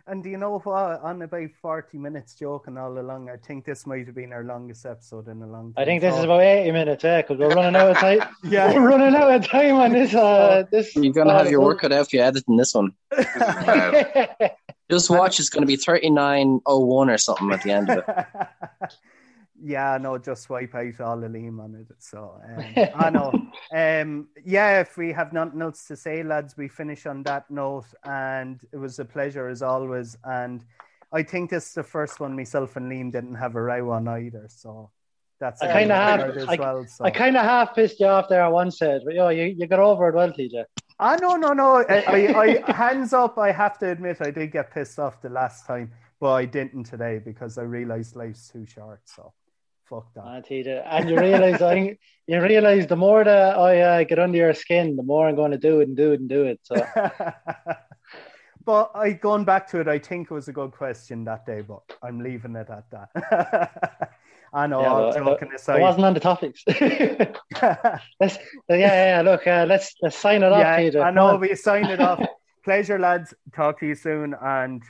[0.07, 1.01] And do you know what?
[1.03, 3.31] On about forty minutes joking all along.
[3.31, 5.83] I think this might have been our longest episode in a long time.
[5.83, 8.21] I think this So, is about eighty minutes, yeah, because we're running out of time.
[8.45, 8.73] yeah.
[8.73, 10.15] We're running out of time on this.
[10.15, 12.93] Uh, this you're going to have your work cut out for you editing this one.
[13.17, 14.51] This.
[14.91, 17.89] Just watch; it's going to be thirty nine oh one or something at the end
[17.89, 18.27] of it.
[19.65, 21.87] yeah, no, just swipe out all the lean on it.
[21.99, 23.33] So um, I know.
[23.75, 27.87] Um, yeah, if we have nothing else to say, lads, we finish on that note.
[28.05, 30.19] And it was a pleasure as always.
[30.25, 30.65] And
[31.13, 34.07] I think this is the first one myself and Liam didn't have a row on
[34.07, 34.47] either.
[34.49, 34.91] So
[35.41, 36.87] that's I good have- record I- well.
[36.87, 37.05] So.
[37.05, 39.67] I kind of half pissed you off there at one stage, but yo, you, you
[39.67, 40.65] got over it well, TJ.
[41.01, 41.77] Ah, no, no, no.
[41.89, 43.39] I, I, I, hands up.
[43.39, 45.91] I have to admit, I did get pissed off the last time,
[46.21, 49.01] but I didn't today because I realized life's too short.
[49.07, 49.33] So,
[49.89, 50.25] fuck that.
[50.25, 50.83] Ah, TJ.
[50.87, 54.55] And you realize, I think you realize the more that I uh, get under your
[54.55, 56.61] skin, the more I'm going to do it and do it and do it.
[56.63, 56.75] So
[58.65, 61.61] but I going back to it, I think it was a good question that day,
[61.61, 64.11] but I'm leaving it at that.
[64.53, 65.81] I know, Yeah, but, joking it aside.
[65.81, 66.63] wasn't on the topics.
[66.69, 71.05] let's, yeah, yeah, look, uh, let's let's sign it off, yeah, TJ.
[71.05, 71.37] I know.
[71.37, 72.25] We sign it off.
[72.65, 73.35] Pleasure, lads.
[73.53, 74.81] Talk to you soon and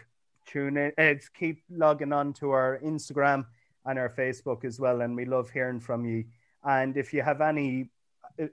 [0.46, 0.92] tune in.
[0.98, 3.46] Uh, keep logging on to our Instagram
[3.86, 5.02] and our Facebook as well.
[5.02, 6.24] And we love hearing from you.
[6.64, 7.90] And if you have any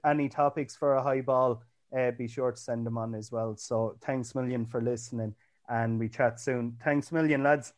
[0.04, 1.62] any topics for a high ball,
[1.96, 3.56] uh, be sure to send them on as well.
[3.56, 5.34] So thanks million for listening,
[5.68, 6.76] and we chat soon.
[6.84, 7.72] Thanks million, lads.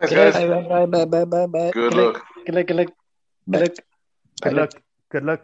[0.00, 0.34] Thanks, guys.
[0.34, 1.70] Bye bye bye bye bye bye.
[1.72, 2.24] Good luck.
[2.44, 2.88] Good luck, good luck,
[3.50, 3.74] good luck.
[4.42, 4.72] Good luck.
[5.10, 5.40] Good luck.